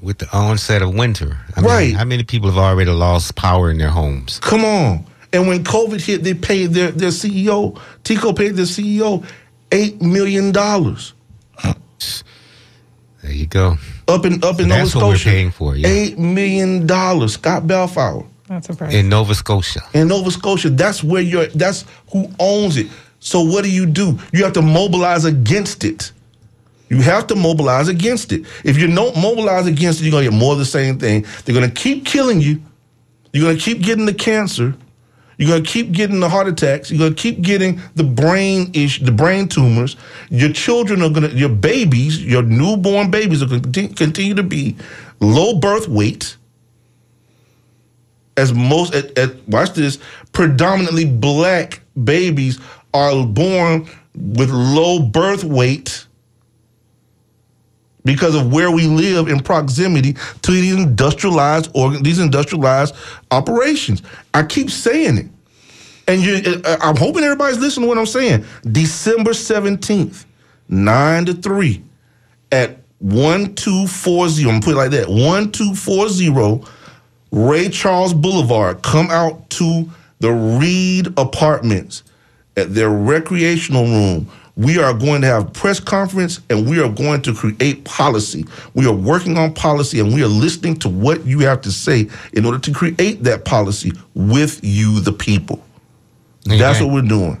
[0.00, 1.38] With the onset of winter.
[1.56, 1.94] I mean, Right.
[1.94, 4.38] how many people have already lost power in their homes?
[4.40, 5.04] Come on.
[5.32, 9.24] And when COVID hit, they paid their, their CEO, TECO paid their CEO
[9.70, 10.52] $8 million.
[13.22, 13.76] There you go.
[14.06, 15.88] Up in up So in Nova that's what we're paying for, yeah.
[15.88, 17.28] $8 million.
[17.28, 18.24] Scott Balfour.
[18.48, 18.98] That's a.
[18.98, 19.82] In Nova Scotia.
[19.92, 20.70] in Nova Scotia.
[20.70, 21.46] That's where you're.
[21.48, 22.88] That's who owns it.
[23.20, 24.18] So what do you do?
[24.32, 26.12] You have to mobilize against it.
[26.88, 28.46] You have to mobilize against it.
[28.64, 31.26] If you don't mobilize against it, you're gonna get more of the same thing.
[31.44, 32.62] They're gonna keep killing you.
[33.32, 34.74] You're gonna keep getting the cancer.
[35.36, 36.90] You're gonna keep getting the heart attacks.
[36.90, 39.96] You're gonna keep getting the brain ish, the brain tumors.
[40.30, 44.74] Your children are gonna, your babies, your newborn babies are gonna continue to be
[45.20, 46.37] low birth weight
[48.38, 49.98] as most at, at watch this
[50.32, 52.60] predominantly black babies
[52.94, 56.06] are born with low birth weight
[58.04, 62.94] because of where we live in proximity to these industrialized organ these industrialized
[63.30, 64.02] operations.
[64.32, 65.26] I keep saying it.
[66.06, 68.44] And you uh, i'm hoping everybody's listening to what i'm saying.
[68.70, 70.24] December 17th
[70.68, 71.82] 9 to 3
[72.52, 76.77] at 1240 i'm gonna put it like that 1240
[77.30, 79.88] Ray Charles Boulevard, come out to
[80.20, 82.02] the Reed Apartments
[82.56, 84.28] at their recreational room.
[84.56, 88.44] We are going to have press conference and we are going to create policy.
[88.74, 92.08] We are working on policy and we are listening to what you have to say
[92.32, 95.62] in order to create that policy with you, the people.
[96.44, 97.40] That's what we're doing.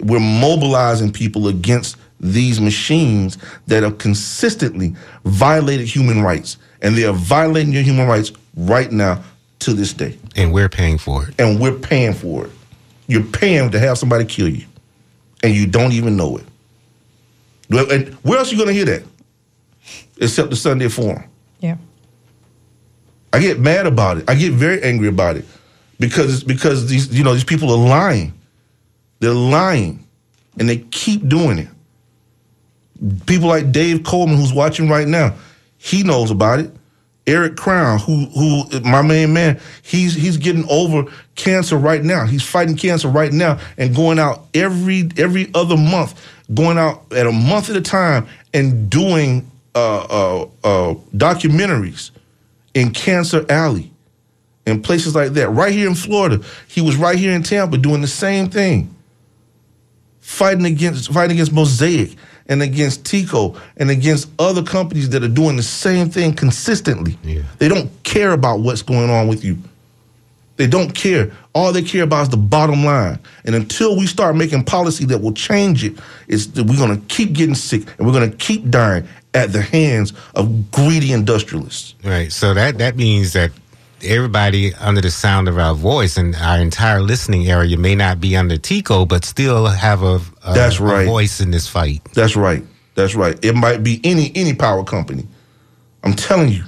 [0.00, 4.94] We're mobilizing people against these machines that have consistently
[5.24, 6.56] violated human rights.
[6.80, 9.22] And they are violating your human rights right now
[9.60, 10.18] to this day.
[10.34, 11.34] And we're paying for it.
[11.38, 12.52] And we're paying for it.
[13.06, 14.66] You're paying to have somebody kill you.
[15.42, 16.46] And you don't even know it.
[17.70, 19.02] And where else are you going to hear that?
[20.18, 21.24] Except the Sunday Forum.
[21.60, 21.76] Yeah.
[23.32, 24.30] I get mad about it.
[24.30, 25.44] I get very angry about it
[25.98, 28.32] because it's because these you know these people are lying.
[29.20, 30.06] They're lying,
[30.58, 31.68] and they keep doing it.
[33.26, 35.34] People like Dave Coleman, who's watching right now,
[35.76, 36.70] he knows about it.
[37.26, 42.24] Eric Crown, who who my main man, he's he's getting over cancer right now.
[42.24, 46.20] He's fighting cancer right now and going out every every other month,
[46.54, 52.12] going out at a month at a time and doing uh, uh, uh, documentaries
[52.74, 53.90] in Cancer Alley
[54.64, 55.50] and places like that.
[55.50, 58.94] Right here in Florida, he was right here in Tampa doing the same thing,
[60.20, 62.16] fighting against fighting against Mosaic
[62.48, 67.18] and against TECO and against other companies that are doing the same thing consistently.
[67.58, 69.58] They don't care about what's going on with you.
[70.56, 71.32] They don't care.
[71.54, 73.18] All they care about is the bottom line.
[73.44, 77.06] And until we start making policy that will change it, it's that we're going to
[77.08, 81.94] keep getting sick and we're going to keep dying at the hands of greedy industrialists.
[82.02, 82.32] Right.
[82.32, 83.52] So that that means that
[84.02, 88.36] everybody under the sound of our voice and our entire listening area may not be
[88.36, 91.06] under TECO, but still have a, a, That's a right.
[91.06, 92.02] voice in this fight.
[92.14, 92.62] That's right.
[92.94, 93.42] That's right.
[93.44, 95.26] It might be any any power company.
[96.02, 96.64] I'm telling you.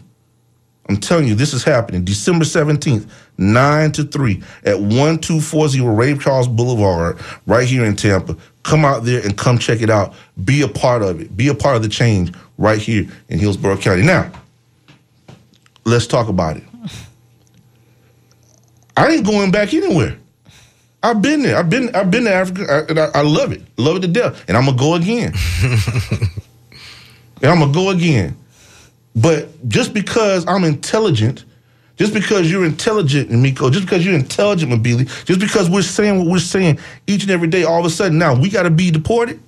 [0.89, 6.49] I'm telling you, this is happening December 17th, 9 to 3 at 1240 Ray Charles
[6.49, 8.35] Boulevard, right here in Tampa.
[8.63, 10.15] Come out there and come check it out.
[10.45, 11.37] Be a part of it.
[11.37, 14.03] Be a part of the change right here in Hillsborough County.
[14.03, 14.33] Now,
[15.85, 16.63] let's talk about it.
[18.99, 20.19] I ain't going back anywhere.
[21.03, 21.57] I've been there.
[21.57, 21.95] I've been.
[21.95, 23.63] I've been to Africa, I, and I, I love it.
[23.77, 24.45] Love it to death.
[24.49, 25.33] And I'm gonna go again.
[27.43, 28.37] and I'm gonna go again.
[29.15, 31.45] But just because I'm intelligent,
[31.97, 36.27] just because you're intelligent, Miko, just because you're intelligent, Mabili, just because we're saying what
[36.27, 38.91] we're saying each and every day, all of a sudden now we got to be
[38.91, 39.41] deported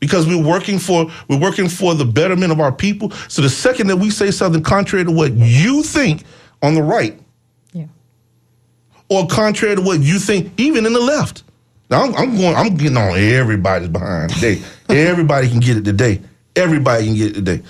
[0.00, 3.12] because we're working for we're working for the betterment of our people.
[3.28, 6.24] So the second that we say something contrary to what you think
[6.62, 7.18] on the right,
[9.08, 11.42] or contrary to what you think, even in the left.
[11.90, 12.54] Now I'm, I'm going.
[12.54, 14.62] I'm getting on everybody's behind today.
[14.88, 16.20] Everybody can get it today.
[16.54, 17.62] Everybody can get it today.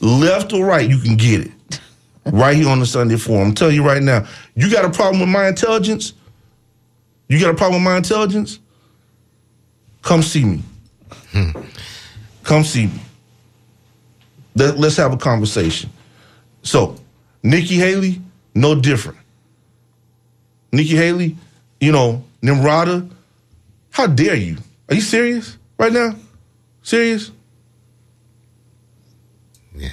[0.00, 1.80] Left or right, you can get it.
[2.26, 3.48] Right here on the Sunday Forum.
[3.48, 4.26] I'm telling you right now.
[4.54, 6.14] You got a problem with my intelligence?
[7.28, 8.60] You got a problem with my intelligence?
[10.02, 10.62] Come see me.
[11.32, 11.50] Hmm.
[12.42, 13.00] Come see me.
[14.54, 15.90] Let, let's have a conversation.
[16.62, 16.96] So,
[17.42, 18.20] Nikki Haley,
[18.54, 19.18] no different.
[20.74, 21.36] Nikki Haley,
[21.80, 23.08] you know, Nimrata,
[23.90, 24.56] how dare you?
[24.88, 26.14] Are you serious right now?
[26.82, 27.30] Serious?
[29.76, 29.88] Yeah.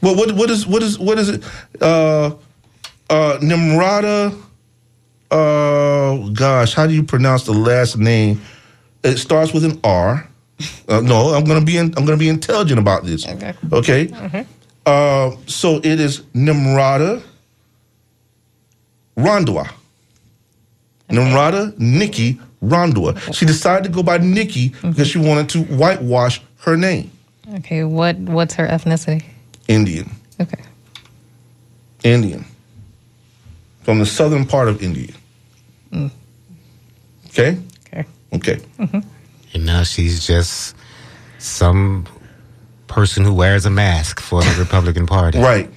[0.00, 1.44] Well, what what is what is what is it?
[1.80, 2.34] Uh,
[3.10, 4.42] uh, Nimrata.
[5.30, 8.40] Uh, gosh, how do you pronounce the last name?
[9.02, 10.28] It starts with an R.
[10.88, 13.26] Uh, no, I'm gonna be in, I'm gonna be intelligent about this.
[13.26, 13.54] Okay.
[13.72, 14.46] Okay.
[14.86, 17.22] Uh, so it is Nimrata
[21.08, 21.32] Randhawa.
[21.32, 23.34] Nimrata Nikki Randhawa.
[23.34, 27.10] She decided to go by Nikki because she wanted to whitewash her name.
[27.56, 29.24] Okay, what what's her ethnicity?
[29.68, 30.10] Indian.
[30.40, 30.62] Okay.
[32.02, 32.44] Indian.
[33.82, 35.12] From the southern part of India.
[35.92, 36.10] Mm.
[37.28, 37.56] Okay?
[37.92, 38.04] Okay.
[38.32, 38.60] Okay.
[39.54, 40.74] And now she's just
[41.38, 42.06] some
[42.88, 45.38] person who wears a mask for the Republican Party.
[45.38, 45.70] Right.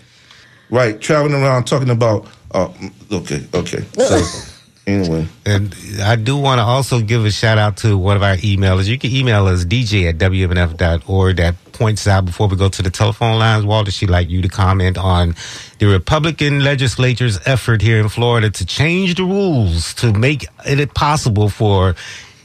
[0.69, 0.99] Right.
[0.99, 2.69] Traveling around talking about uh
[3.11, 3.85] okay, okay.
[3.93, 4.17] So
[4.89, 5.28] anyway.
[5.45, 8.88] And I do want to also give a shout out to one of our emailers.
[8.88, 11.38] You can email us, dj at wmnf.org.
[11.38, 14.49] That points out before we go to the telephone lines, Walter, she'd like you to
[14.49, 15.36] comment on
[15.80, 21.49] the Republican legislature's effort here in Florida to change the rules to make it possible
[21.49, 21.95] for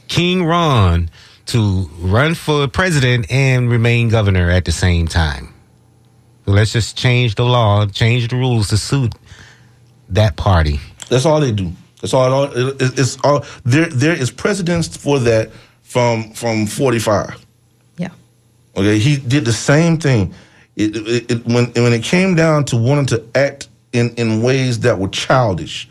[0.07, 1.09] King Ron
[1.47, 5.53] to run for president and remain governor at the same time.
[6.45, 9.13] So let's just change the law, change the rules to suit
[10.09, 10.79] that party.
[11.09, 11.71] That's all they do.
[12.05, 12.43] That's all.
[12.43, 13.87] it- it- It's all there.
[13.87, 15.49] There is precedence for that
[15.83, 17.35] from from forty five.
[17.97, 18.09] Yeah.
[18.77, 20.33] Okay, he did the same thing.
[20.75, 24.79] It, it, it when when it came down to wanting to act in in ways
[24.81, 25.87] that were childish,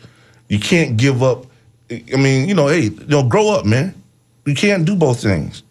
[0.47, 1.45] you can't give up.
[1.91, 3.93] I mean, you know, hey, you know, grow up, man.
[4.45, 5.63] You can't do both things.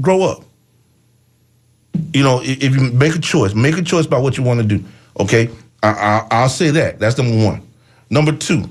[0.00, 0.44] Grow up.
[2.12, 4.66] You know, if you make a choice, make a choice about what you want to
[4.66, 4.84] do.
[5.18, 5.48] Okay,
[5.82, 6.98] I, I, I'll say that.
[6.98, 7.62] That's number one.
[8.10, 8.68] Number two,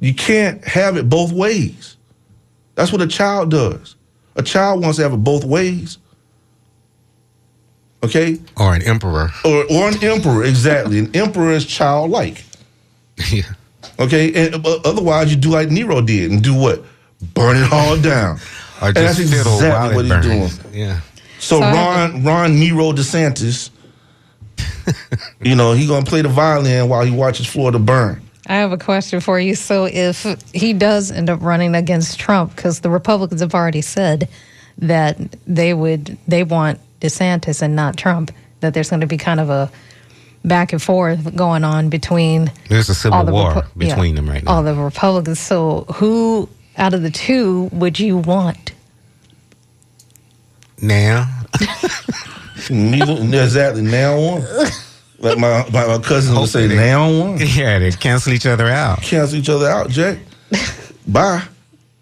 [0.00, 1.96] you can't have it both ways.
[2.74, 3.96] That's what a child does.
[4.36, 5.98] A child wants to have it both ways.
[8.02, 8.38] Okay?
[8.56, 9.30] Or an emperor.
[9.44, 10.98] Or, or an emperor, exactly.
[10.98, 12.44] an emperor is childlike.
[13.32, 13.44] Yeah.
[13.98, 14.34] Okay?
[14.34, 16.84] And but otherwise, you do like Nero did and do what?
[17.32, 18.38] Burn it all down.
[18.82, 20.58] Or and just that's fiddle exactly while what it he's burns.
[20.58, 20.74] doing.
[20.74, 21.00] Yeah.
[21.38, 23.70] So, So I Ron, Ron Nero DeSantis,
[25.40, 28.20] you know, he gonna play the violin while he watches Florida burn.
[28.48, 29.54] I have a question for you.
[29.54, 34.28] So, if he does end up running against Trump, because the Republicans have already said
[34.78, 38.30] that they would they want DeSantis and not Trump,
[38.60, 39.70] that there's going to be kind of a
[40.44, 44.28] back and forth going on between There's a civil the war Repu- yeah, between them
[44.28, 44.52] right now.
[44.52, 45.40] all the Republicans.
[45.40, 48.72] So, who out of the two would you want?
[50.80, 51.26] Now,
[52.70, 53.82] Neither, exactly.
[53.82, 54.44] Now one.
[55.18, 56.76] Like my, my, my cousin would say, Hopefully.
[56.76, 57.38] now one.
[57.40, 59.00] yeah, they cancel each other out.
[59.02, 60.18] Cancel each other out, Jack.
[61.08, 61.42] Bye.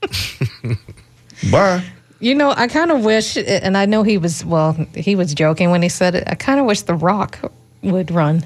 [1.50, 1.84] Bye.
[2.20, 5.70] You know, I kind of wish, and I know he was, well, he was joking
[5.70, 6.24] when he said it.
[6.26, 7.38] I kind of wish The Rock
[7.82, 8.44] would run.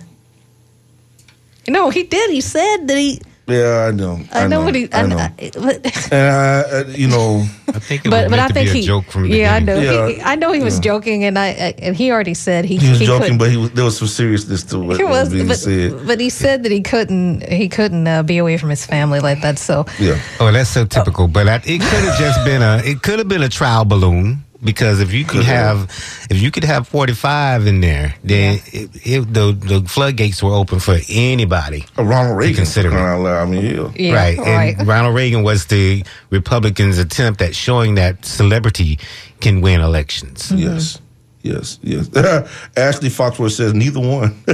[1.69, 2.31] No, he did.
[2.31, 3.21] He said that he.
[3.49, 4.21] Yeah, I know.
[4.31, 4.89] I, know, what he.
[4.93, 5.17] I, know.
[5.17, 8.49] I- but, and I, uh, you know, I think it but, was but meant I
[8.49, 8.87] to think be a he.
[8.87, 9.81] joke from the yeah, I know.
[9.81, 10.17] beginning.
[10.17, 10.81] He, I know he was Yeah.
[10.93, 12.77] joking, and I, I and he already said he.
[12.77, 15.31] he was he joking, but he was, there was some seriousness to what He was
[15.31, 16.07] was, being but, said.
[16.07, 17.49] but he said that he couldn't.
[17.51, 19.59] He couldn't uh, be away from his family like that.
[19.59, 20.21] So Yeah.
[20.41, 21.27] Oh, that's so typical.
[21.27, 22.83] But I, it could have just been a.
[22.85, 25.79] It could have been a trial balloon because if you could Could have.
[25.91, 30.43] have, if you could have forty five in there, then it, it, the the floodgates
[30.43, 31.85] were open for anybody.
[31.97, 33.01] Uh, Ronald Reagan, consider for it.
[33.01, 33.43] crying out loud.
[33.43, 33.93] I mean, yeah.
[33.97, 34.39] Yeah, right.
[34.39, 34.79] right.
[34.79, 38.99] And Ronald Reagan was the Republicans' attempt at showing that celebrity
[39.41, 40.51] can win elections.
[40.51, 41.01] Yes.
[41.43, 42.09] Yes, yes.
[42.77, 44.31] Ashley Foxworth says neither one.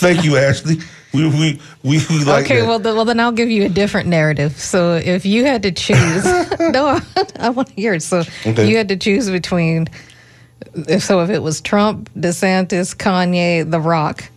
[0.00, 0.78] Thank you, Ashley.
[1.12, 2.66] We we we, we like okay, that.
[2.66, 4.52] well, the, well, then I'll give you a different narrative.
[4.58, 6.24] So, if you had to choose,
[6.60, 7.00] no,
[7.38, 8.02] I want to hear it.
[8.02, 8.68] So, Okay.
[8.68, 9.88] you had to choose between,
[10.74, 14.30] if so, if it was Trump, DeSantis, Kanye, The Rock,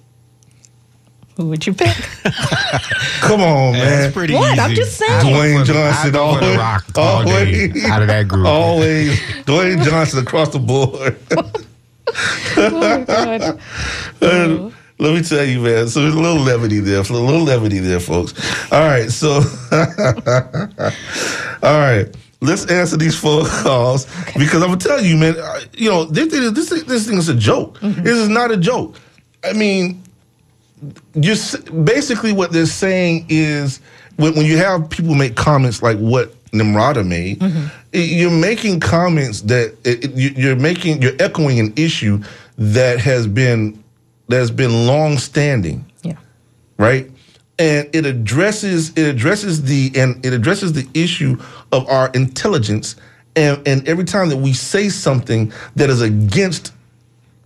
[1.37, 1.95] who would you pick?
[3.21, 3.73] Come on, man.
[3.73, 4.51] That's pretty What?
[4.53, 4.59] easy.
[4.61, 5.25] I'm just saying.
[5.33, 8.27] Dwayne go for- I Johnson go The always, Rock all day always out of that
[8.27, 8.47] group.
[8.47, 11.17] Always Dwayne Johnson across the board.
[12.57, 13.59] oh, God.
[14.21, 14.69] Uh,
[15.01, 15.87] Let me tell you, man.
[15.87, 18.33] So there's a little levity there, a little levity there, folks.
[18.71, 19.41] All right, so
[21.63, 22.07] all right.
[22.43, 24.05] Let's answer these phone calls
[24.37, 25.35] because I'm gonna tell you, man.
[25.39, 27.79] uh, You know, this thing, this this thing is a joke.
[27.81, 28.95] This is not a joke.
[29.43, 30.03] I mean,
[31.19, 33.79] just basically what they're saying is
[34.17, 37.57] when, when you have people make comments like what Nimrata made, i-
[37.97, 42.21] you're making comments that it- you're making you're echoing an issue
[42.57, 43.81] that has been
[44.31, 45.85] that's been long standing.
[46.03, 46.17] Yeah.
[46.77, 47.09] Right?
[47.59, 51.37] And it addresses it addresses the and it addresses the issue
[51.71, 52.95] of our intelligence
[53.35, 56.73] and and every time that we say something that is against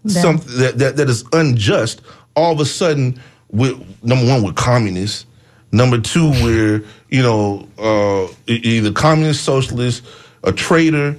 [0.08, 2.02] something that, that that is unjust,
[2.36, 3.20] all of a sudden,
[3.52, 3.74] with
[4.04, 5.26] number one, we're communists.
[5.72, 10.04] Number two, we're you know uh, either communist, socialist,
[10.44, 11.16] a traitor,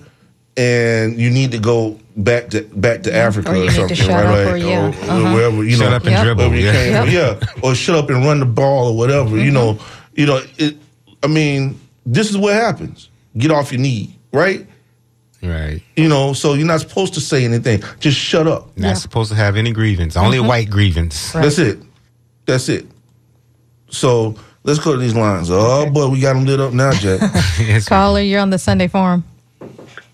[0.57, 4.45] and you need to go back to back to Africa Or you or, something, right?
[4.45, 5.35] Like, or yeah, or uh-huh.
[5.35, 6.25] wherever you Shut know, up and Yep.
[6.25, 6.73] dribble, you yeah.
[6.73, 7.41] came Yep.
[7.43, 9.37] yeah, or shut up and run the ball or whatever.
[9.37, 9.79] You know,
[10.15, 10.41] you know.
[10.59, 10.77] It,
[11.23, 13.09] I mean, this is what happens.
[13.37, 14.67] Get off your knee, right?
[15.43, 15.83] Right.
[15.97, 17.83] You know, so you're not supposed to say anything.
[18.01, 18.77] Just shut up.
[18.79, 20.17] Not supposed to have any grievance.
[20.17, 20.49] Only a Mhm.
[20.49, 21.33] white grievance.
[21.33, 21.79] That's it.
[22.47, 22.87] That's it.
[23.91, 24.35] So
[24.65, 25.49] let's go to these lines.
[25.51, 27.21] Oh boy, we got them lit up now, Jack.
[27.87, 29.25] Caller, you're on the Sunday Forum.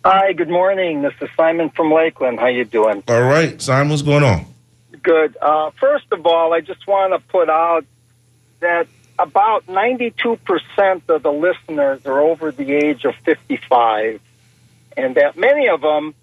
[0.05, 1.03] Hi, good morning.
[1.03, 2.41] This is Simon from Lakeland.
[2.41, 3.05] How you doing?
[3.07, 4.47] All right, Simon, what's going on?
[5.01, 5.37] Good.
[5.41, 7.85] Uh, first of all, I just want to put out
[8.59, 14.21] that about 92% of the listeners are over the age of 55,
[14.97, 16.17] and that many of them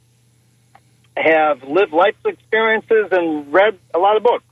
[1.15, 4.43] have lived life experiences and read a lot of books.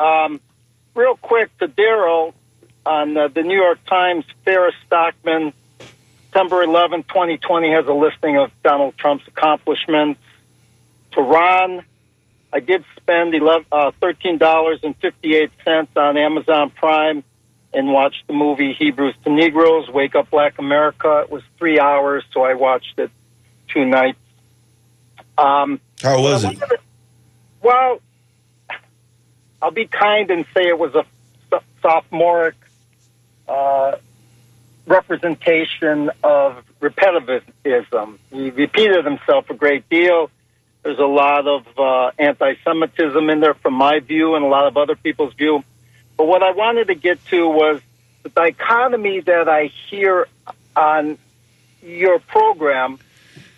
[0.00, 0.40] Um,
[0.94, 2.32] real quick to Daryl
[2.86, 5.52] on uh, the New York Times, Farah Stockman,
[6.32, 10.18] September 11, 2020, has a listing of Donald Trump's accomplishments.
[11.12, 11.84] To Ron,
[12.50, 17.22] I did spend 11, uh, $13.58 on Amazon Prime
[17.74, 21.20] and watched the movie Hebrews to Negroes, Wake Up Black America.
[21.20, 23.10] It was three hours, so I watched it
[23.68, 24.18] two nights.
[25.36, 26.58] Um, How was it?
[27.62, 28.00] well,
[29.60, 31.04] I'll be kind and say it was a
[31.82, 32.54] sophomoric
[33.46, 33.96] uh,
[34.86, 38.18] representation of repetitivism.
[38.30, 40.30] He repeated himself a great deal.
[40.82, 44.76] There's a lot of uh, anti-Semitism in there, from my view and a lot of
[44.76, 45.62] other people's view.
[46.16, 47.80] But what I wanted to get to was
[48.22, 50.26] the dichotomy that I hear
[50.74, 51.18] on
[51.82, 52.98] your program,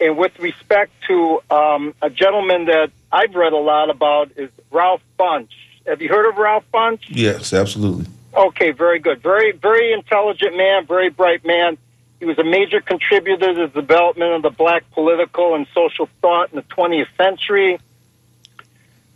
[0.00, 5.02] and with respect to um, a gentleman that I've read a lot about is Ralph
[5.18, 5.48] Bunche.
[5.86, 7.04] Have you heard of Ralph Bunche?
[7.08, 8.06] Yes, absolutely.
[8.36, 9.22] Okay, very good.
[9.22, 11.78] Very, very intelligent man, very bright man.
[12.18, 16.50] He was a major contributor to the development of the black political and social thought
[16.50, 17.78] in the 20th century.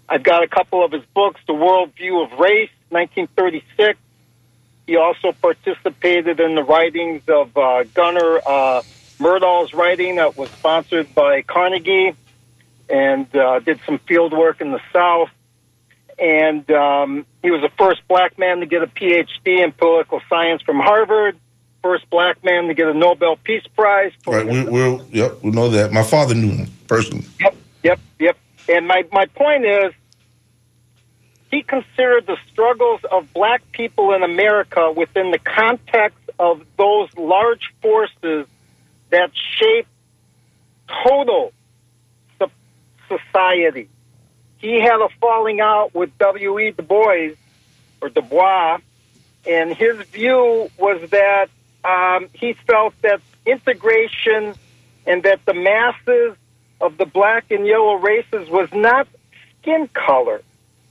[0.08, 3.98] I've got a couple of his books, The World View of Race, 1936.
[4.86, 8.82] He also participated in the writings of uh, Gunnar uh,
[9.18, 12.14] Myrdal's writing that was sponsored by Carnegie
[12.88, 15.30] and uh, did some field work in the South
[16.18, 20.62] and um, he was the first black man to get a PhD in political science
[20.62, 21.38] from Harvard,
[21.82, 24.12] first black man to get a Nobel Peace Prize.
[24.22, 25.92] For Right, we, we're yep, we know that.
[25.92, 27.26] My father knew him personally.
[27.40, 28.36] Yep, yep, yep.
[28.68, 29.92] And my, my point is,
[31.50, 37.72] he considered the struggles of black people in America within the context of those large
[37.80, 38.46] forces
[39.10, 39.86] that shape
[41.04, 41.52] total
[42.38, 42.50] so-
[43.08, 43.88] society.
[44.58, 46.72] He had a falling out with W.E.
[46.72, 47.30] Du Bois,
[48.00, 48.78] or Du Bois,
[49.46, 51.48] and his view was that
[51.84, 54.54] um, he felt that integration
[55.06, 56.36] and that the masses
[56.80, 59.08] of the black and yellow races was not
[59.60, 60.42] skin color,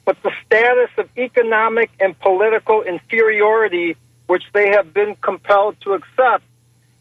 [0.06, 3.96] but the status of economic and political inferiority
[4.28, 6.44] which they have been compelled to accept.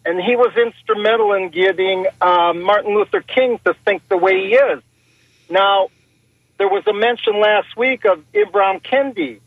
[0.04, 4.54] And he was instrumental in getting um, Martin Luther King to think the way he
[4.54, 4.82] is.
[5.50, 5.88] Now,
[6.58, 9.40] there was a mention last week of Ibram Kendi.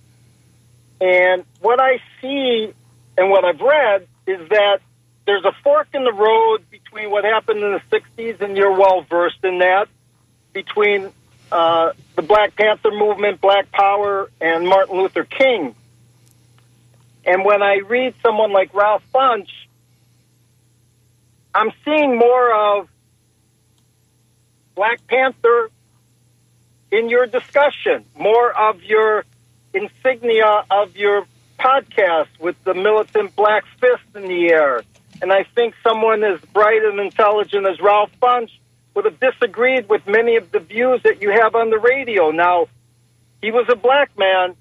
[1.01, 2.73] And what I see
[3.17, 4.81] and what I've read is that
[5.25, 9.01] there's a fork in the road between what happened in the 60s, and you're well
[9.01, 9.87] versed in that,
[10.53, 11.11] between
[11.51, 15.75] uh, the Black Panther movement, Black Power, and Martin Luther King.
[17.25, 19.49] And when I read someone like Ralph Bunche,
[21.53, 22.89] I'm seeing more of
[24.75, 25.69] Black Panther
[26.91, 29.25] in your discussion, more of your
[29.73, 31.25] insignia of your
[31.59, 34.81] podcast with the militant black fist in the air.
[35.21, 38.51] And I think someone as bright and intelligent as Ralph Bunche
[38.95, 42.31] would have disagreed with many of the views that you have on the radio.
[42.31, 42.67] Now,
[43.41, 44.55] he was a black man,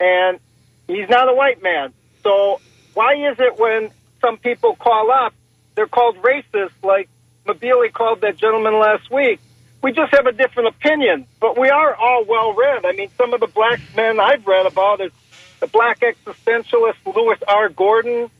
[0.00, 0.40] and
[0.88, 1.92] he's not a white man.
[2.22, 2.60] So
[2.94, 3.90] why is it when
[4.20, 5.34] some people call up,
[5.74, 7.08] they're called racist, like
[7.46, 9.40] Mabili called that gentleman last week?
[9.84, 12.86] We just have a different opinion, but we are all well read.
[12.86, 15.12] I mean, some of the black men I've read about is
[15.60, 17.68] the black existentialist Lewis R.
[17.68, 18.30] Gordon,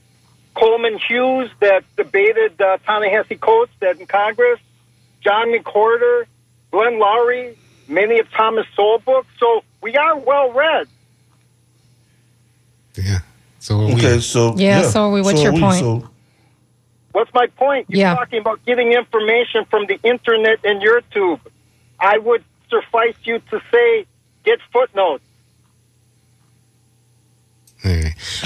[0.55, 4.59] Coleman Hughes that debated uh, Ta-Nehisi Coates that in Congress,
[5.21, 6.25] John McWhorter,
[6.71, 7.55] Glenn Loury,
[7.89, 9.29] many of Thomas Sowell books.
[9.39, 10.89] So we are well read.
[12.95, 13.19] Yeah.
[13.59, 15.21] So okay, so Yeah, so are we.
[15.21, 15.61] What's so your we.
[15.61, 15.81] point?
[15.81, 16.09] So
[17.15, 17.87] What's my point?
[17.89, 18.15] You're Yeah.
[18.17, 21.39] talking about getting information from the internet and YouTube.
[22.01, 24.05] I would suffice you to say
[24.45, 25.23] get footnotes.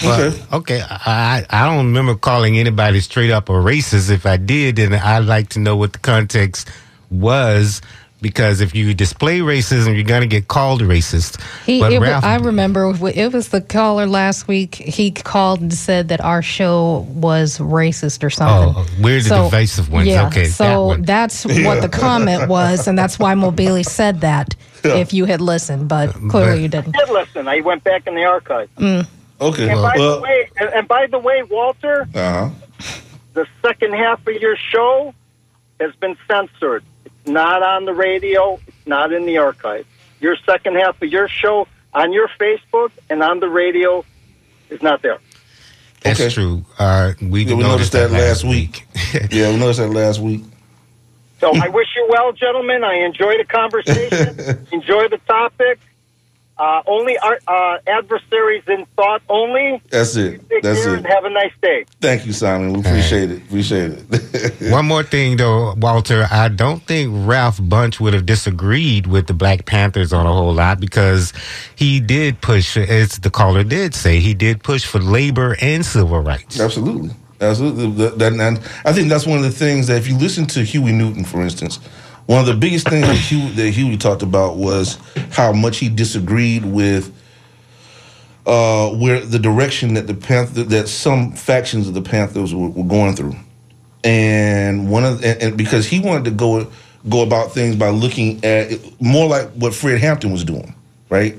[0.05, 0.83] Well, okay.
[0.83, 4.11] I I don't remember calling anybody straight up a racist.
[4.11, 6.69] If I did, then I'd like to know what the context
[7.11, 7.81] was.
[8.21, 11.41] Because if you display racism, you're going to get called racist.
[11.64, 14.75] He, but it, Ralph, I remember it was the caller last week.
[14.75, 18.75] He called and said that our show was racist or something.
[18.77, 20.09] Oh, we're the divisive ones.
[20.09, 21.03] Yeah, Okay, that so one.
[21.03, 21.66] that's Yeah.
[21.66, 24.57] what the comment was, and that's why Mobili said that.
[24.85, 26.97] If you had listened, but clearly you didn't.
[26.97, 27.49] I did listen.
[27.49, 28.71] I went back in the archive.
[28.77, 29.07] Mm.
[29.41, 29.69] Okay.
[29.69, 32.51] And by the Well, way, and, and by the way, Walter, uh-huh.
[33.35, 35.14] the second half of your show
[35.81, 36.85] has been censored.
[37.29, 38.59] It's not on the radio.
[38.66, 39.87] It's not in the archive.
[40.18, 44.03] Your second half of your show on your Facebook and on the radio
[44.70, 45.18] is not there.
[46.01, 46.64] that's true.
[46.79, 48.87] Uh, we, Yeah, we noticed that last week.
[49.31, 50.41] yeah, we noticed that last week.
[51.39, 52.83] So I wish you well, gentlemen.
[52.83, 54.66] I enjoy the conversation.
[54.72, 55.81] enjoy the topic.
[56.59, 59.80] Uh, only our, uh, adversaries in thought only.
[59.90, 60.42] That's it.
[60.62, 60.92] That's it.
[60.98, 61.84] and have a nice day.
[62.00, 62.72] Thank you, Simon.
[62.72, 63.42] We appreciate it.
[63.42, 64.54] Appreciate it.
[64.72, 66.26] One more thing, though, Walter.
[66.30, 70.52] I don't think Ralph Bunche would have disagreed with the Black Panthers on a whole
[70.52, 71.32] lot because
[71.76, 76.20] he did push, as the caller did say, he did push for labor and civil
[76.20, 76.59] rights.
[76.59, 77.11] Absolutely.
[77.40, 77.90] Absolutely.
[77.92, 80.64] That, that- and I think that's one of the things that if you listen to
[80.64, 81.78] Huey Newton, for instance,
[82.29, 84.99] one of the biggest things that Huey, that Huey talked about was
[85.31, 87.11] how much he disagreed with
[88.45, 92.85] uh, where the direction that the Panther, that some factions of the Panthers were, were
[92.85, 93.35] going through,
[94.05, 96.70] and one of and, and because he wanted to go
[97.09, 100.74] go about things by looking at it more like what Fred Hampton was doing,
[101.09, 101.33] right?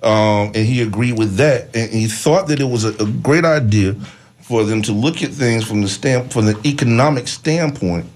[0.00, 3.44] Um, and he agreed with that, and he thought that it was a, a great
[3.44, 3.96] idea
[4.42, 8.06] for them to look at things from the stamp from the economic standpoint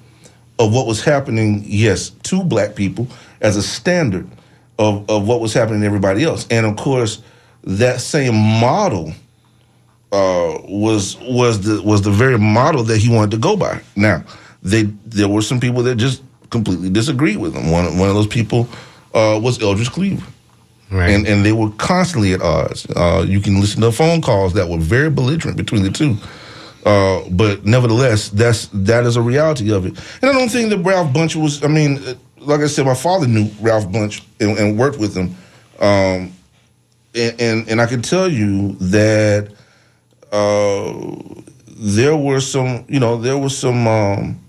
[0.60, 3.08] of what was happening, yes, to black people
[3.40, 4.28] as a standard
[4.78, 6.46] of, of what was happening to everybody else.
[6.50, 7.22] And of course,
[7.64, 9.12] that same model
[10.12, 13.80] uh, was was the was the very model that he wanted to go by.
[13.96, 14.22] Now,
[14.62, 17.70] they there were some people that just completely disagreed with him.
[17.70, 18.68] One one of those people
[19.14, 20.26] uh, was Eldridge Cleaver.
[20.90, 21.10] Right.
[21.10, 22.86] And and they were constantly at odds.
[22.94, 26.16] Uh, you can listen to phone calls that were very belligerent between the two.
[26.84, 29.98] Uh, but nevertheless, that's that is a reality of it.
[30.22, 31.62] And I don't think that Ralph Bunche was.
[31.62, 32.00] I mean,
[32.38, 35.34] like I said, my father knew Ralph Bunche and, and worked with him,
[35.78, 36.32] um,
[37.14, 39.52] and, and and I can tell you that
[40.32, 41.16] uh,
[41.66, 42.84] there were some.
[42.88, 43.86] You know, there was some.
[43.86, 44.40] Um,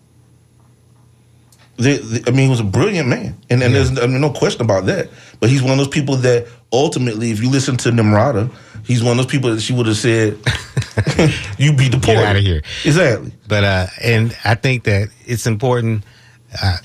[1.78, 4.32] the, the, I mean, he was a brilliant man, and, and there's I mean, no
[4.32, 5.10] question about that.
[5.40, 8.52] But he's one of those people that ultimately, if you listen to Nimrata,
[8.86, 10.38] he's one of those people that she would have said,
[11.58, 13.32] "You be deported Get out of here." Exactly.
[13.48, 16.04] But uh, and I think that it's important
[16.62, 16.78] uh,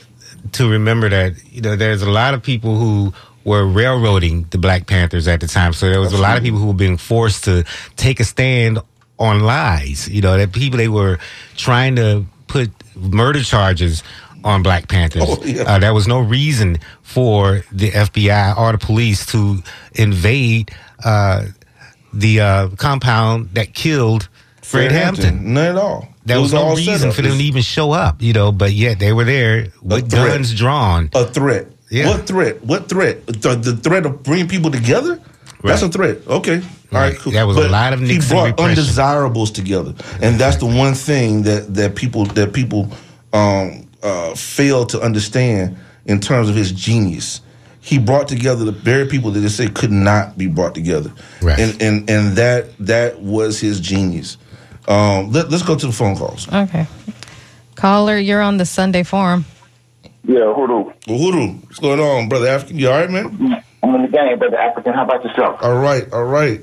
[0.52, 3.12] to remember that you know there's a lot of people who
[3.44, 5.72] were railroading the Black Panthers at the time.
[5.72, 7.64] So there was a lot of people who were being forced to
[7.96, 8.78] take a stand
[9.18, 10.08] on lies.
[10.08, 11.18] You know, that people they were
[11.56, 14.02] trying to put murder charges
[14.44, 15.22] on Black Panthers.
[15.26, 15.62] Oh, yeah.
[15.62, 19.62] uh, there was no reason for the FBI or the police to
[19.94, 20.70] invade
[21.04, 21.46] uh,
[22.12, 24.28] the uh, compound that killed
[24.62, 25.54] Fred, Hampton.
[25.54, 26.08] None at all.
[26.24, 28.50] There It was, was no all reason for them to even show up, you know,
[28.50, 31.10] but yet they were there with guns drawn.
[31.14, 31.68] A threat.
[31.88, 32.08] Yeah.
[32.08, 32.64] What threat?
[32.64, 33.26] What threat?
[33.26, 35.20] The, the threat of bringing people together?
[35.62, 36.18] That's a threat.
[36.26, 36.56] Okay.
[36.56, 37.10] All right.
[37.10, 37.18] Right.
[37.18, 37.32] Cool.
[37.32, 38.70] There was a lot of he brought repression.
[38.70, 42.88] undesirables together, and that's the one thing that that people that people
[43.32, 47.40] um, uh, fail to understand in terms of his genius.
[47.80, 51.12] he brought together the very people that they say could not be brought together.
[51.40, 51.58] Right.
[51.58, 54.38] And and and that that was his genius.
[54.88, 56.52] Um, let, us go to the phone calls.
[56.52, 56.86] Okay.
[57.76, 59.44] Caller, you're on the Sunday Forum.
[60.24, 60.92] Yeah, Uhuru.
[61.06, 62.78] Well, Uhuru, what's going on, brother African?
[62.78, 63.62] You all right, man?
[63.82, 64.92] I'm in the game, brother African.
[64.92, 65.58] How about yourself?
[65.62, 66.60] All right, all right.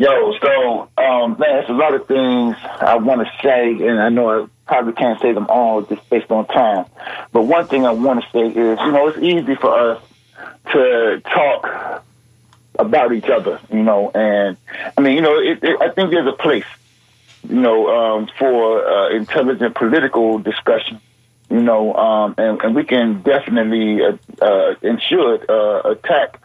[0.00, 4.08] Yo, so um, man, there's a lot of things I want to say, and I
[4.08, 6.86] know I probably can't say them all just based on time.
[7.32, 10.02] But one thing I want to say is, you know, it's easy for us
[10.72, 12.02] to talk
[12.78, 14.56] about each other, you know, and
[14.96, 16.64] I mean, you know, it, it, I think there's a place,
[17.46, 20.98] you know, um, for uh, intelligent political discussion.
[21.50, 26.40] You know, um, and, and we can definitely uh, uh, and should uh, attack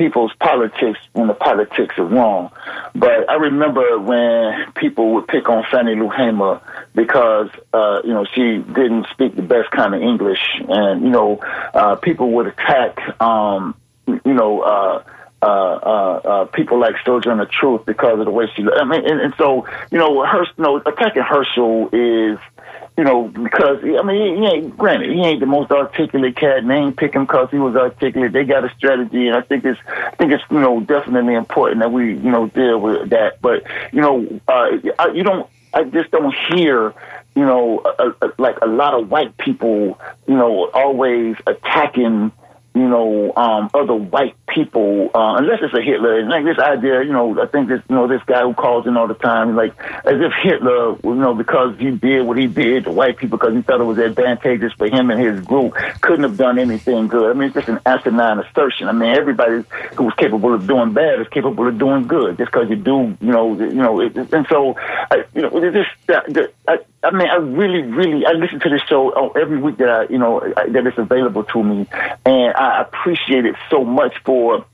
[0.00, 2.50] people's politics when the politics are wrong.
[2.94, 6.58] But I remember when people would pick on Fannie Lou Hamer
[6.94, 10.40] because, uh, you know, she didn't speak the best kind of English.
[10.66, 11.40] And, you know,
[11.74, 13.74] uh, people would attack, um,
[14.06, 15.02] you know, uh,
[15.42, 18.62] uh, uh, uh, people like Sojourner Truth because of the way she.
[18.62, 22.38] I mean, and, and so you know, Herschel, you know, attacking Herschel is,
[22.98, 26.64] you know, because I mean, he ain't granted he ain't the most articulate cat.
[26.64, 28.32] Name pick him because he was articulate.
[28.32, 31.80] They got a strategy, and I think it's, I think it's, you know, definitely important
[31.80, 33.40] that we, you know, deal with that.
[33.40, 35.48] But you know, uh, I, you don't.
[35.72, 36.92] I just don't hear
[37.34, 42.32] you know, a, a, like a lot of white people, you know, always attacking,
[42.74, 46.20] you know, um, other white people, uh, unless it's a Hitler.
[46.20, 48.86] And like this idea, you know, I think this, you know, this guy who calls
[48.86, 52.46] in all the time, like as if Hitler, you know, because he did what he
[52.46, 55.74] did to white people because he thought it was advantageous for him and his group,
[56.00, 57.30] couldn't have done anything good.
[57.30, 58.88] I mean, it's just an asinine assertion.
[58.88, 59.64] I mean, everybody
[59.96, 63.32] who's capable of doing bad is capable of doing good just because you do, you
[63.32, 67.28] know, you know, it, and so, I, you know, it's just, uh, I, I mean,
[67.28, 70.40] I really, really, I listen to this show oh, every week that I, you know,
[70.40, 71.86] that it's available to me,
[72.26, 74.66] and I appreciate it so much for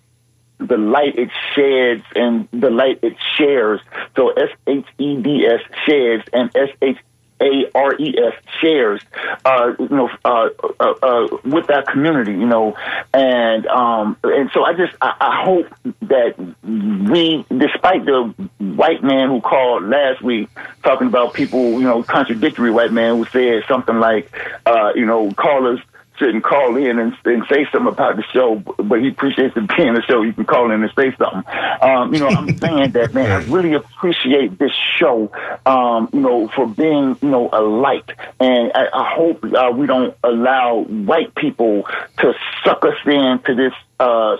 [0.58, 3.80] the light it sheds and the light it shares.
[4.16, 6.96] So S H E D S sheds and S H
[7.40, 9.02] A R E S shares,
[9.44, 10.48] uh, you know, uh,
[10.80, 12.76] uh, uh, with that community, you know,
[13.12, 15.66] and um, and so I just I, I hope
[16.02, 16.34] that
[16.64, 20.48] we, despite the white man who called last week
[20.82, 24.32] talking about people, you know, contradictory white man who said something like,
[24.64, 25.80] uh, you know, callers
[26.18, 29.94] shouldn't call in and, and say something about the show, but he appreciates it being
[29.94, 30.22] the show.
[30.22, 31.42] You can call in and say something.
[31.82, 35.30] Um, you know, I'm saying that, man, I really appreciate this show,
[35.66, 38.10] um, you know, for being, you know, a light.
[38.40, 41.86] And I, I hope uh, we don't allow white people
[42.18, 44.36] to suck us into this, uh,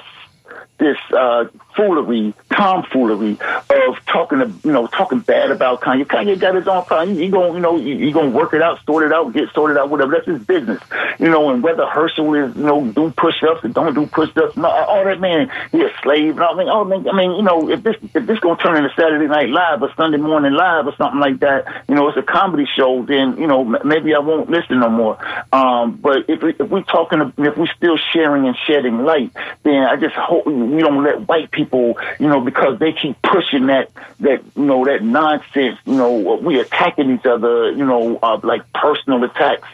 [0.78, 1.44] this uh,
[1.76, 6.04] foolery, tomfoolery of talking, to, you know, talking bad about Kanye.
[6.06, 7.16] Kanye got his own problem.
[7.16, 9.76] He gonna, you know, he, he gonna work it out, sort it out, get sorted
[9.76, 10.12] out, whatever.
[10.12, 10.82] That's his business,
[11.18, 11.50] you know.
[11.50, 15.20] And whether Herschel is, you know, do push-ups or don't do push-ups, no, all that
[15.20, 16.36] man, he a slave.
[16.36, 18.76] And I mean, oh, man, I mean, you know, if this if this gonna turn
[18.76, 22.18] into Saturday Night Live or Sunday Morning Live or something like that, you know, it's
[22.18, 23.04] a comedy show.
[23.04, 25.18] Then you know, maybe I won't listen no more.
[25.52, 29.30] Um, but if we, if we talking, if we still sharing and shedding light,
[29.62, 33.66] then I just hope we don't let white people, you know, because they keep pushing
[33.66, 33.90] that
[34.20, 35.78] that you know that nonsense.
[35.84, 37.70] You know, we attacking each other.
[37.70, 39.68] You know, uh, like personal attacks.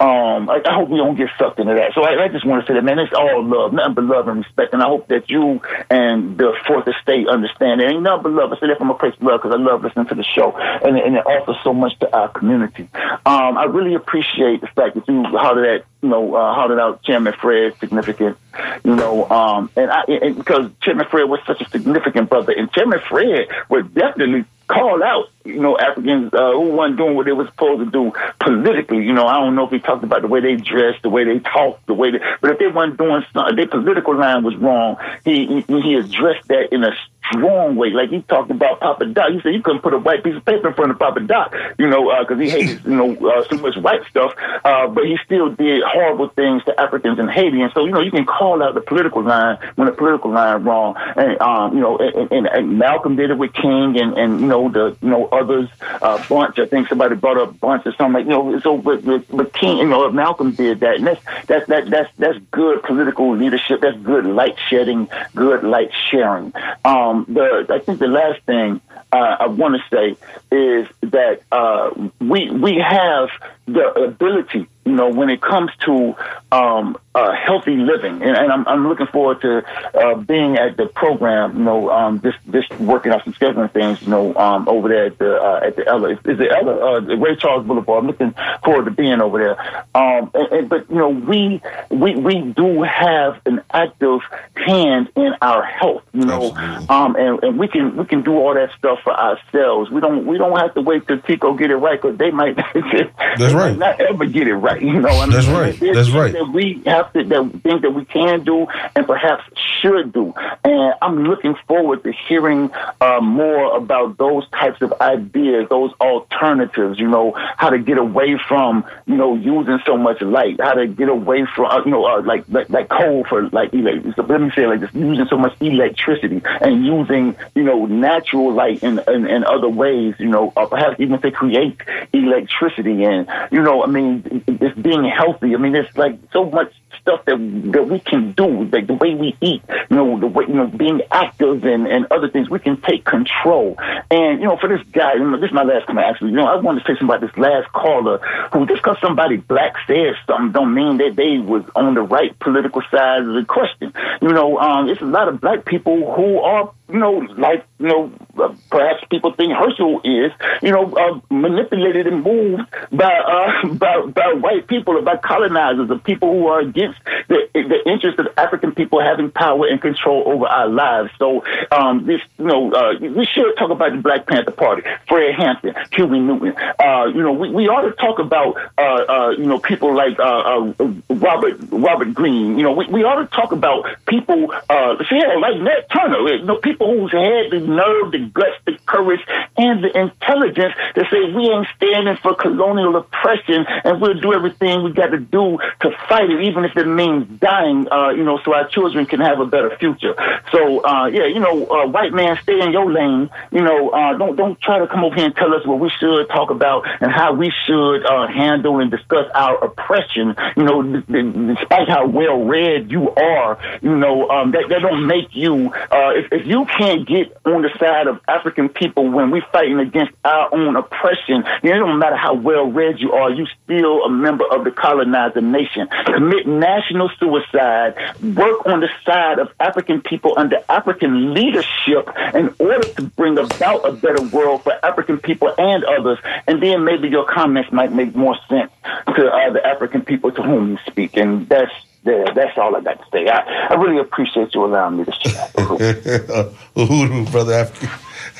[0.00, 1.94] Um, I, I hope we don't get sucked into that.
[1.94, 4.28] So I, I just want to say that, man, it's all love, nothing but love
[4.28, 4.72] and respect.
[4.72, 7.90] And I hope that you and the Fourth Estate understand it.
[7.90, 8.52] Ain't nothing but love.
[8.52, 10.56] I say that from a place of love because I love listening to the show,
[10.56, 12.88] and, and it offers so much to our community.
[13.26, 17.02] Um, I really appreciate the fact that you hollered at, you know, uh, hollered out
[17.02, 18.36] Chairman Fred, significant,
[18.84, 22.70] you know, um, and I, and because Chairman Fred was such a significant brother, and
[22.72, 27.32] Chairman Fred would definitely call out, you know, Africans uh, who weren't doing what they
[27.32, 29.04] were supposed to do politically.
[29.04, 31.24] You know, I don't know if he talked about the way they dressed, the way
[31.24, 34.56] they talked, the way they, but if they weren't doing something, their political line was
[34.56, 34.96] wrong.
[35.24, 36.92] He he, he addressed that in a
[37.32, 37.90] strong way.
[37.90, 39.30] Like he talked about Papa Doc.
[39.32, 41.54] He said you couldn't put a white piece of paper in front of Papa Doc,
[41.78, 44.34] you know, because he hated, you know, uh, so much white stuff.
[44.64, 47.60] Uh, but he still did horrible things to Africans in Haiti.
[47.60, 50.64] And so, you know, you can call out the political line when the political line
[50.64, 50.96] wrong.
[51.16, 54.46] And, um, you know, and, and, and Malcolm did it with King and, and, you
[54.46, 56.58] know, the, you know, others, uh, Bunche.
[56.58, 59.52] I think somebody brought up Bunche or something like, you know, so, but, but, but
[59.52, 60.96] King, you know, Malcolm did that.
[60.96, 63.80] And that's, that's, that, that's, that's good political leadership.
[63.80, 66.52] That's good light shedding, good light sharing.
[66.84, 68.80] Um, the, I think the last thing,
[69.12, 70.16] uh, I want to say
[70.54, 73.30] is that uh, we we have
[73.66, 76.16] the ability, you know, when it comes to
[76.50, 79.64] um, uh, healthy living, and, and I'm, I'm looking forward to
[79.94, 81.58] uh, being at the program.
[81.58, 84.00] You know, um, just just working out some scheduling things.
[84.02, 86.96] You know, um, over there at the uh, at the Ella, is is it Ella
[86.96, 88.04] uh, the Ray Charles Boulevard?
[88.04, 88.34] I'm looking
[88.64, 89.86] forward to being over there.
[89.94, 91.60] Um, and, and, but you know, we
[91.90, 94.20] we we do have an active
[94.54, 96.04] hand in our health.
[96.12, 96.52] You know,
[96.88, 99.90] um, and, and we can we can do all that stuff for ourselves.
[99.90, 102.56] We don't we don't have to wait till TECO get it right because they might
[103.38, 103.76] That's right.
[103.76, 104.77] not ever get it right.
[104.88, 105.78] You know, I mean, That's right.
[105.78, 106.32] That's right.
[106.32, 109.44] That we have to that things that we can do and perhaps
[109.80, 110.32] should do.
[110.64, 112.70] And I'm looking forward to hearing
[113.00, 116.98] uh, more about those types of ideas, those alternatives.
[116.98, 120.86] You know, how to get away from you know using so much light, how to
[120.86, 124.40] get away from uh, you know uh, like, like like coal for like elect- let
[124.40, 129.00] me say like this, using so much electricity and using you know natural light in
[129.08, 130.14] in, in other ways.
[130.18, 131.80] You know, or perhaps even to create
[132.12, 134.44] electricity and you know, I mean,
[134.74, 135.54] being healthy.
[135.54, 137.36] I mean, there's like so much stuff that
[137.72, 140.66] that we can do, like the way we eat, you know, the way you know,
[140.66, 143.76] being active and and other things, we can take control.
[144.10, 146.06] And you know, for this guy, you know, this is my last comment.
[146.06, 148.18] Actually, you know, I want to say something about this last caller
[148.52, 152.38] who just because somebody black says something don't mean that they was on the right
[152.38, 153.92] political side of the question.
[154.20, 157.86] You know, um, it's a lot of black people who are you know, like, you
[157.86, 160.32] know, uh, perhaps people think Herschel is,
[160.62, 165.90] you know, uh, manipulated and moved by, uh, by, by white people or by colonizers
[165.90, 170.22] or people who are against the, the interest of African people having power and control
[170.26, 171.10] over our lives.
[171.18, 175.34] So, um, this, you know, uh, we should talk about the Black Panther Party, Fred
[175.34, 176.54] Hampton, Huey Newton.
[176.78, 180.18] Uh, you know, we, we ought to talk about, uh, uh, you know, people like,
[180.18, 182.56] uh, uh, Robert, Robert Greene.
[182.56, 184.94] You know, we, we ought to talk about people, uh,
[185.40, 189.20] like Nat Turner, you know, people who's had the nerve, the guts, the courage,
[189.56, 194.84] and the intelligence to say we ain't standing for colonial oppression and we'll do everything
[194.84, 198.38] we got to do to fight it, even if it means dying, uh, you know,
[198.44, 200.14] so our children can have a better future.
[200.52, 203.30] So, uh, yeah, you know, uh, white man, stay in your lane.
[203.52, 205.90] You know, uh, don't don't try to come over here and tell us what we
[205.98, 210.34] should talk about and how we should uh, handle and discuss our oppression.
[210.56, 214.80] You know, d- d- despite how well read you are, you know, um, that that
[214.82, 215.72] don't make you.
[215.72, 219.78] Uh, if, if you can't get on the side of African people when we're fighting
[219.78, 224.04] against our own oppression, know, it don't matter how well read you are, you still
[224.04, 225.88] a member of the colonizer nation.
[226.06, 227.94] Commit national suicide.
[228.22, 233.88] Work on the side of African people under African leadership in order to bring about
[233.88, 236.18] a better world for African people and others.
[236.46, 240.42] And then maybe your comments might make more sense to uh, the African people to
[240.42, 241.16] whom you speak.
[241.16, 241.72] And that's
[242.04, 242.26] there.
[242.34, 243.28] That's all I got to say.
[243.28, 245.50] I, I really appreciate you allowing me to share.
[246.76, 247.88] Uhuru, brother African.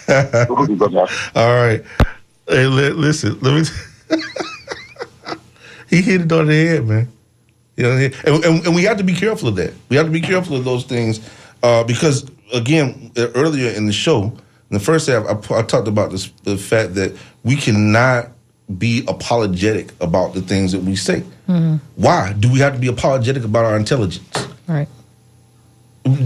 [1.34, 1.82] All right.
[2.48, 3.64] Hey, li- listen, let me.
[5.90, 7.12] he hit it on the head, man.
[7.78, 9.72] You know, and, and, and we have to be careful of that.
[9.88, 11.20] We have to be careful of those things
[11.62, 16.10] uh, because, again, earlier in the show, in the first half, I, I talked about
[16.10, 18.30] this, the fact that we cannot
[18.78, 21.20] be apologetic about the things that we say.
[21.48, 21.76] Mm-hmm.
[21.94, 24.48] Why do we have to be apologetic about our intelligence?
[24.66, 24.88] Right.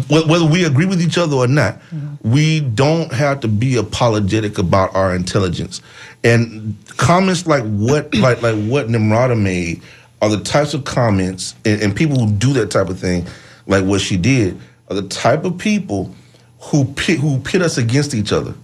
[0.08, 1.80] Whether we agree with each other or not,
[2.22, 5.82] we don't have to be apologetic about our intelligence.
[6.24, 9.82] And comments like what like like what Nimrata made
[10.22, 13.26] are the types of comments and, and people who do that type of thing,
[13.66, 14.58] like what she did,
[14.88, 16.14] are the type of people
[16.60, 18.54] who pit, who pit us against each other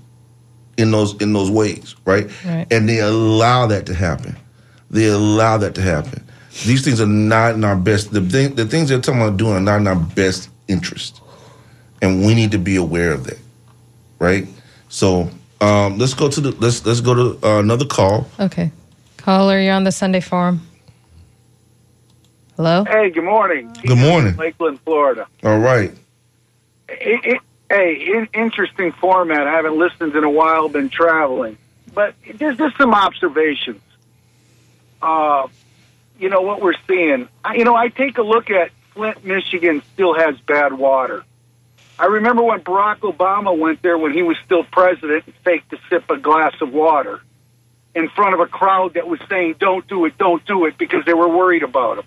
[0.76, 2.26] in those in those ways, right?
[2.44, 2.66] Right.
[2.70, 4.36] And they allow that to happen.
[4.90, 6.24] They allow that to happen.
[6.64, 8.12] These things are not in our best.
[8.12, 11.20] The thing, the things they're talking about doing are not in our best interest,
[12.00, 13.38] and we need to be aware of that,
[14.20, 14.46] right?
[14.88, 15.28] So
[15.60, 18.28] um, let's go to the let's let's go to uh, another call.
[18.38, 18.70] Okay.
[19.16, 20.67] Caller, you're on the Sunday Forum.
[22.58, 22.82] Hello?
[22.84, 23.72] Hey, good morning.
[23.86, 24.34] Good morning.
[24.36, 25.28] Lakeland, Florida.
[25.44, 25.92] All right.
[26.88, 27.40] It, it,
[27.70, 29.46] hey, in, interesting format.
[29.46, 31.56] I haven't listened in a while, been traveling.
[31.94, 33.80] But there's just some observations.
[35.00, 35.46] Uh,
[36.18, 37.28] you know, what we're seeing.
[37.44, 41.22] I- You know, I take a look at Flint, Michigan still has bad water.
[41.96, 45.78] I remember when Barack Obama went there when he was still president and faked to
[45.88, 47.20] sip a glass of water
[47.94, 51.04] in front of a crowd that was saying, don't do it, don't do it, because
[51.04, 52.04] they were worried about him.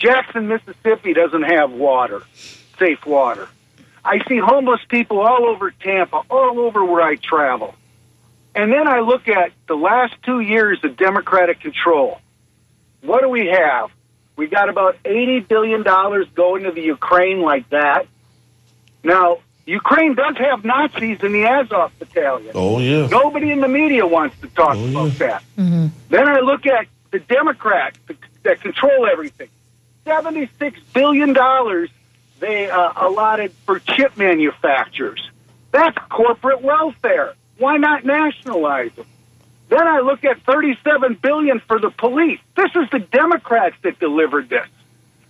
[0.00, 2.22] Jackson, Mississippi doesn't have water,
[2.78, 3.48] safe water.
[4.04, 7.74] I see homeless people all over Tampa, all over where I travel.
[8.54, 12.18] And then I look at the last two years of Democratic control.
[13.02, 13.90] What do we have?
[14.36, 18.06] We got about $80 billion going to the Ukraine like that.
[19.04, 22.52] Now, Ukraine does have Nazis in the Azov battalion.
[22.54, 23.06] Oh yeah.
[23.06, 25.42] Nobody in the media wants to talk about that.
[25.58, 25.86] Mm-hmm.
[26.08, 29.50] Then I look at the Democrats that- that control everything.
[30.04, 31.90] Seventy-six billion dollars
[32.38, 35.28] they uh, allotted for chip manufacturers.
[35.72, 37.34] That's corporate welfare.
[37.58, 39.06] Why not nationalize them?
[39.68, 42.40] Then I look at thirty-seven billion for the police.
[42.56, 44.66] This is the Democrats that delivered this,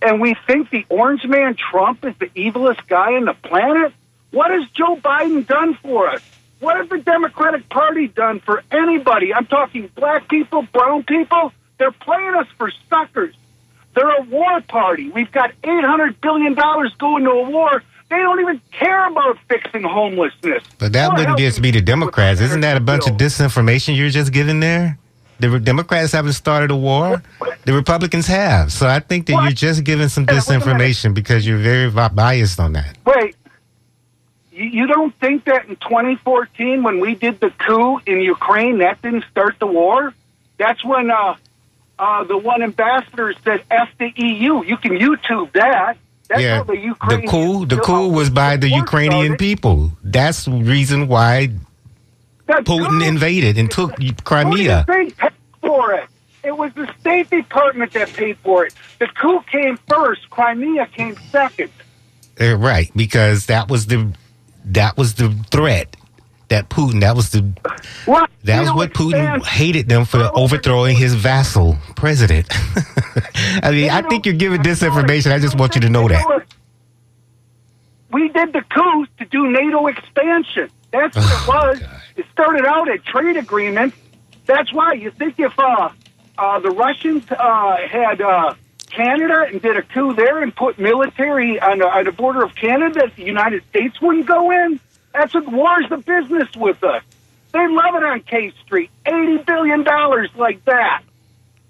[0.01, 3.93] and we think the Orange Man Trump is the evilest guy on the planet.
[4.31, 6.21] What has Joe Biden done for us?
[6.61, 9.33] What has the Democratic Party done for anybody?
[9.33, 11.51] I'm talking black people, brown people.
[11.77, 13.35] They're playing us for suckers.
[13.93, 15.09] They're a war party.
[15.09, 17.83] We've got $800 billion going to a war.
[18.09, 20.63] They don't even care about fixing homelessness.
[20.79, 22.41] But that wouldn't just be the Democrats.
[22.41, 24.97] Isn't that a bunch of disinformation you're just giving there?
[25.39, 27.23] The Re- Democrats haven't started a war.
[27.65, 28.71] The Republicans have.
[28.71, 32.73] So I think that you're just giving some disinformation because you're very bi- biased on
[32.73, 32.97] that.
[33.05, 33.35] Wait,
[34.51, 39.01] you, you don't think that in 2014, when we did the coup in Ukraine, that
[39.01, 40.13] didn't start the war?
[40.57, 41.35] That's when uh,
[42.01, 44.65] uh, the one ambassador said F the EU.
[44.65, 45.97] You can YouTube that.
[46.27, 49.91] That's yeah, the the coup, the coup was by the Ukrainian people.
[50.03, 51.51] That's the reason why
[52.47, 53.93] Putin invaded and took
[54.23, 54.85] Crimea.
[54.87, 56.07] They paid for it.
[56.43, 58.73] It was the State Department that paid for it.
[58.97, 60.27] The coup came first.
[60.31, 61.69] Crimea came second.
[62.39, 64.11] Uh, right, because that was the
[64.65, 65.95] that was the threat
[66.51, 67.01] that Putin.
[67.01, 67.41] That was the
[68.05, 68.29] What?
[68.43, 72.47] that was what Putin hated them for overthrowing his vassal president.
[73.63, 75.31] I mean, I think you're giving disinformation.
[75.31, 76.45] I just want you to know that.
[78.11, 80.69] We did the coup to do NATO expansion.
[80.91, 81.89] That's what Oh, it was.
[82.17, 83.93] It started out a trade agreement.
[84.45, 85.89] That's why you think if uh,
[86.37, 88.53] uh, the Russians uh, had uh,
[88.89, 92.99] Canada and did a coup there and put military on on the border of Canada,
[93.05, 94.79] that the United States wouldn't go in.
[95.13, 97.03] That's what war's the business with us.
[97.51, 98.89] They love it on K Street.
[99.05, 101.03] Eighty billion dollars like that,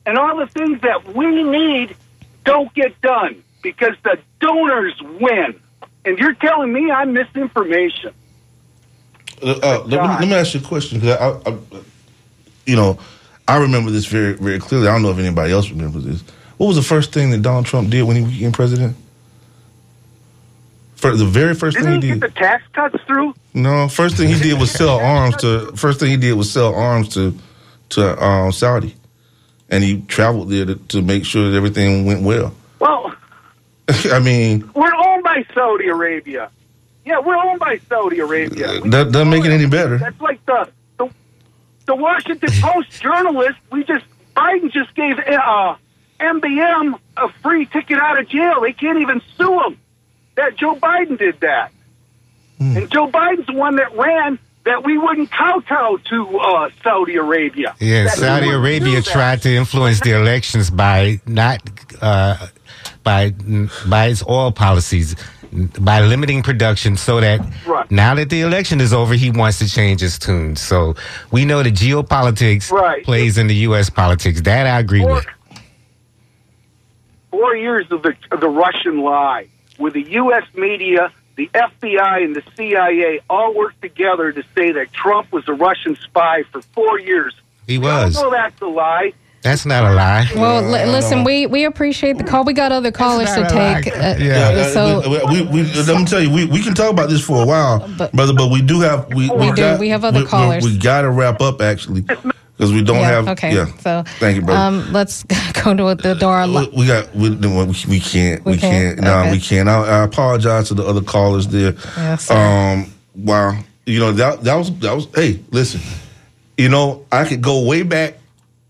[0.06, 1.96] and all the things that we need
[2.44, 5.60] don't get done because the donors win.
[6.06, 8.14] And you're telling me I'm misinformation.
[9.42, 11.58] Uh, uh, let, me, let me ask you a question because I, I,
[12.66, 13.00] you know,
[13.48, 14.88] I remember this very, very clearly.
[14.88, 16.24] I don't know if anybody else remembers this.
[16.58, 18.96] What was the first thing that Donald Trump did when he became president?
[21.02, 22.22] For the very 1st Didn't thing he he get did.
[22.22, 23.34] the tax cuts through?
[23.56, 25.72] No, first thing he did was sell arms to.
[25.76, 27.36] First thing he did was sell arms to,
[27.90, 28.96] to um, Saudi,
[29.70, 32.54] and he traveled there to, to make sure that everything went well.
[32.78, 33.16] Well,
[34.12, 36.52] I mean, we're owned by Saudi Arabia.
[37.04, 38.80] Yeah, we're owned by Saudi Arabia.
[38.82, 39.98] that doesn't make it any better.
[39.98, 41.10] That's like the the,
[41.88, 43.58] the Washington Post journalist.
[43.72, 45.76] We just Biden just gave uh,
[46.20, 48.62] MBM a free ticket out of jail.
[48.62, 49.80] They can't even sue him.
[50.36, 51.72] That Joe Biden did that,
[52.60, 57.76] and Joe Biden's the one that ran that we wouldn't kowtow to uh, Saudi Arabia.
[57.80, 61.62] Yeah, That Saudi Arabia tried to influence the elections by not
[62.02, 62.48] uh,
[63.04, 63.32] by
[63.88, 65.16] by its oil policies,
[65.80, 67.90] by limiting production, so that Right.
[67.92, 70.56] now that the election is over, he wants to change his tune.
[70.56, 70.96] So
[71.32, 73.04] we know that geopolitics Right.
[73.04, 73.90] plays in the U.S.
[73.90, 74.42] politics.
[74.42, 75.26] That I agree with.
[77.32, 79.48] four years of the of the Russian lie,
[79.82, 80.44] with the U.S.
[80.56, 85.54] media, the FBI, and the CIA all worked together to say that Trump was a
[85.54, 87.34] Russian spy for four years.
[87.68, 88.16] He We all was.
[88.16, 89.14] know that's a lie.
[89.42, 90.30] That's not a lie.
[90.36, 92.44] Well, li- listen, we, we appreciate the call.
[92.44, 93.88] We got other callers to take.
[93.88, 97.10] Uh, Yeah, so we, we, we, let me tell you, we, we can talk about
[97.10, 97.80] this for a while,
[98.14, 98.34] brother.
[98.36, 99.56] But we do have we, We do.
[99.56, 100.64] got- We have other we- we- callers.
[100.64, 102.06] We, got to wrap up actually
[102.62, 103.28] because we don't yeah, have.
[103.30, 103.56] okay.
[103.56, 103.66] Yeah.
[103.80, 104.78] So Thank you, brother.
[104.84, 105.24] Um, let's
[105.64, 106.46] go to the door.
[106.48, 109.32] we, we got we, we, can't we, We can't, no Okay.
[109.32, 112.36] we can't I, I apologize to the other callers there Yes, sir.
[112.36, 113.58] um wow
[113.88, 115.82] you know that that was that was hey listen
[116.56, 118.20] you know I could go way back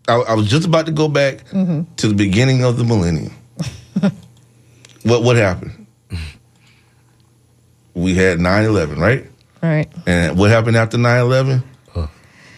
[0.07, 1.85] I, I was just about to go back Mhm.
[1.97, 3.33] to the beginning of the millennium
[5.03, 5.85] what what happened
[7.93, 9.25] we had 9-11 right
[9.61, 9.91] Right.
[10.07, 11.61] and what happened after 9-11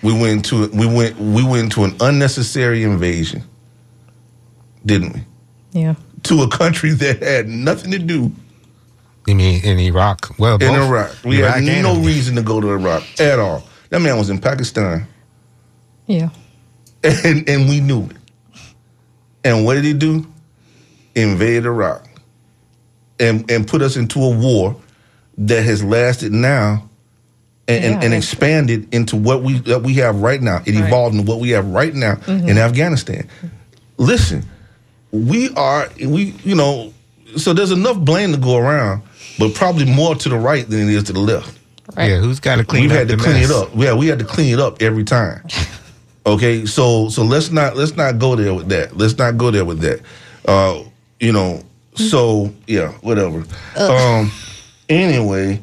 [0.04, 3.43] we went into we went we went into an unnecessary invasion
[4.86, 5.22] didn't we
[5.82, 5.95] Yeah.
[6.24, 8.32] to a country that had nothing to do
[9.28, 10.36] You mean in Iraq?
[10.38, 11.16] Well, in both Iraq.
[11.24, 12.06] We Iraq had no Iraq.
[12.06, 13.64] reason to go to Iraq at all.
[13.89, 15.08] That man was in Pakistan,
[16.08, 16.30] Yeah.
[17.04, 18.18] and and we knew it.
[19.45, 20.26] And what did he do?
[21.16, 22.06] Invade Iraq,
[23.20, 24.76] and and put us into a war
[25.38, 26.89] that has lasted now,
[27.68, 28.05] and, and, Yeah.
[28.05, 30.61] and expanded into what we that we have right now.
[30.66, 30.86] It Right.
[30.88, 32.47] evolved into what we have right now Mhm.
[32.49, 33.28] in Afghanistan.
[33.97, 34.43] Listen,
[35.11, 36.93] we are we you know
[37.38, 39.01] so there's enough blame to go around,
[39.39, 41.57] but probably more to the right than it is to the left.
[41.97, 43.49] Yeah, who's got to clean We've had to the clean mess?
[43.49, 43.70] it up.
[43.76, 45.41] Yeah, we had to clean it up every time.
[46.26, 48.97] Okay, so so let's not let's not go there with that.
[48.97, 49.99] Let's not go there with that.
[50.47, 50.80] Uh,
[51.20, 51.61] you know,
[51.95, 53.43] so yeah, whatever.
[53.76, 54.32] Um,
[54.88, 55.59] anyway,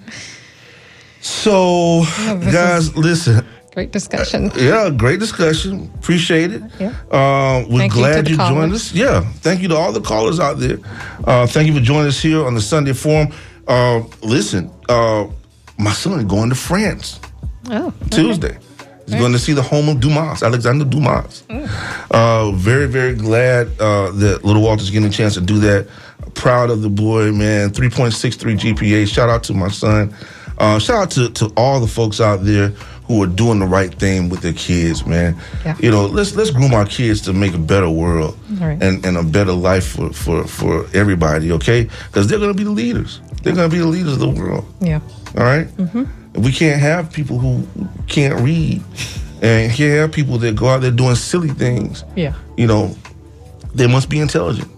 [1.20, 2.02] so
[2.36, 3.44] this guys, listen.
[3.74, 4.50] Great discussion.
[4.56, 5.90] Yeah, great discussion.
[5.94, 6.62] Appreciate it.
[6.80, 6.88] Yeah.
[7.10, 8.92] Uh, we're Thank glad the you, joined us.
[8.92, 9.20] Yeah.
[9.36, 10.78] Thank you to all the callers out there.
[11.24, 13.28] Uh, thank you for joining us here on the Sunday Forum.
[13.68, 15.26] Uh, listen, uh,
[15.78, 17.20] my son is going to France
[17.70, 18.58] Oh, Tuesday.
[19.06, 21.42] He's going to see the home of Dumas, Alexander Dumas.
[21.48, 21.68] Mm.
[22.10, 25.88] Uh, very, very glad uh, that Little Walter's getting a chance to do that.
[26.34, 27.70] Proud of the boy, man.
[27.70, 29.06] 3.63 GPA.
[29.08, 30.14] Shout out to my son.
[30.60, 32.68] Uh, shout out to, to all the folks out there
[33.06, 35.36] who are doing the right thing with their kids, man.
[35.64, 35.76] Yeah.
[35.80, 38.80] You know, let's let's groom our kids to make a better world right.
[38.80, 41.88] and, and a better life for, for, for everybody, okay?
[42.06, 43.20] Because they're going to be the leaders.
[43.42, 44.64] They're going to be the leaders of the world.
[44.80, 45.00] Yeah.
[45.36, 45.66] All right?
[45.66, 46.42] Mm-hmm.
[46.42, 47.66] We can't have people who
[48.06, 48.82] can't read
[49.42, 52.04] and can't have people that go out there doing silly things.
[52.14, 52.34] Yeah.
[52.56, 52.94] You know,
[53.74, 54.70] they must be intelligent.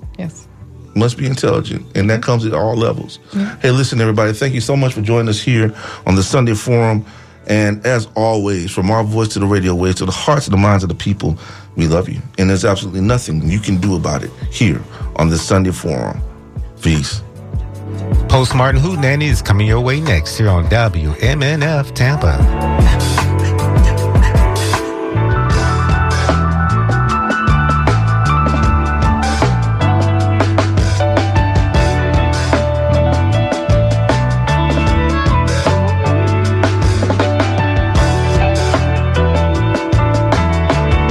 [0.94, 0.96] Yes.
[0.96, 1.86] Must be intelligent.
[1.96, 3.18] And that comes at all levels.
[3.60, 5.74] Hey, listen, everybody, thank you so much for joining us here
[6.06, 7.04] on the Sunday Forum.
[7.46, 10.58] And as always, from our voice to the radio waves to the hearts and the
[10.58, 11.36] minds of the people,
[11.76, 12.20] we love you.
[12.38, 14.82] And there's absolutely nothing you can do about it here
[15.16, 16.20] on the Sunday Forum.
[16.82, 17.22] Peace.
[18.28, 23.31] Post Martin Hootenanny is coming your way next here on WMNF Tampa.